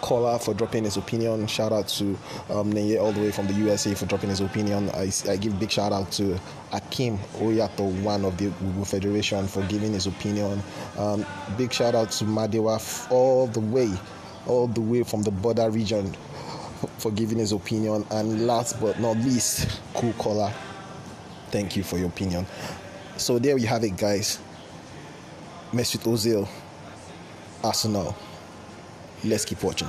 Kola 0.03 0.37
for 0.37 0.53
dropping 0.53 0.83
his 0.83 0.97
opinion. 0.97 1.47
Shout 1.47 1.71
out 1.71 1.87
to 1.89 2.17
um, 2.49 2.75
all 2.99 3.11
the 3.13 3.21
way 3.21 3.31
from 3.31 3.47
the 3.47 3.53
USA 3.53 3.93
for 3.95 4.05
dropping 4.05 4.29
his 4.29 4.41
opinion. 4.41 4.89
I, 4.89 5.09
I 5.29 5.37
give 5.37 5.57
big 5.59 5.71
shout 5.71 5.93
out 5.93 6.11
to 6.13 6.37
Akim 6.73 7.17
Oyato, 7.37 7.89
one 8.01 8.25
of 8.25 8.37
the 8.37 8.49
Google 8.49 8.85
Federation, 8.85 9.47
for 9.47 9.63
giving 9.63 9.93
his 9.93 10.05
opinion. 10.07 10.61
Um, 10.97 11.25
big 11.57 11.71
shout 11.71 11.95
out 11.95 12.11
to 12.11 12.25
Madewa 12.25 13.09
all 13.11 13.47
the 13.47 13.61
way, 13.61 13.91
all 14.47 14.67
the 14.67 14.82
way 14.82 15.03
from 15.03 15.23
the 15.23 15.32
border 15.32 15.69
region 15.69 16.15
for 16.97 17.12
giving 17.12 17.38
his 17.39 17.51
opinion. 17.51 18.06
And 18.12 18.47
last 18.47 18.79
but 18.82 18.99
not 18.99 19.17
least, 19.17 19.82
Cool 19.93 20.13
Kola 20.13 20.53
Thank 21.53 21.75
you 21.75 21.84
for 21.84 21.99
your 21.99 22.08
opinion. 22.08 22.47
So 23.17 23.38
there 23.38 23.56
you 23.60 23.67
have 23.67 23.84
it, 23.84 23.95
guys. 23.95 24.39
Mesut 25.71 26.01
Ozil, 26.12 26.49
Arsenal. 27.63 28.15
Let's 29.23 29.45
keep 29.45 29.62
watching. 29.62 29.88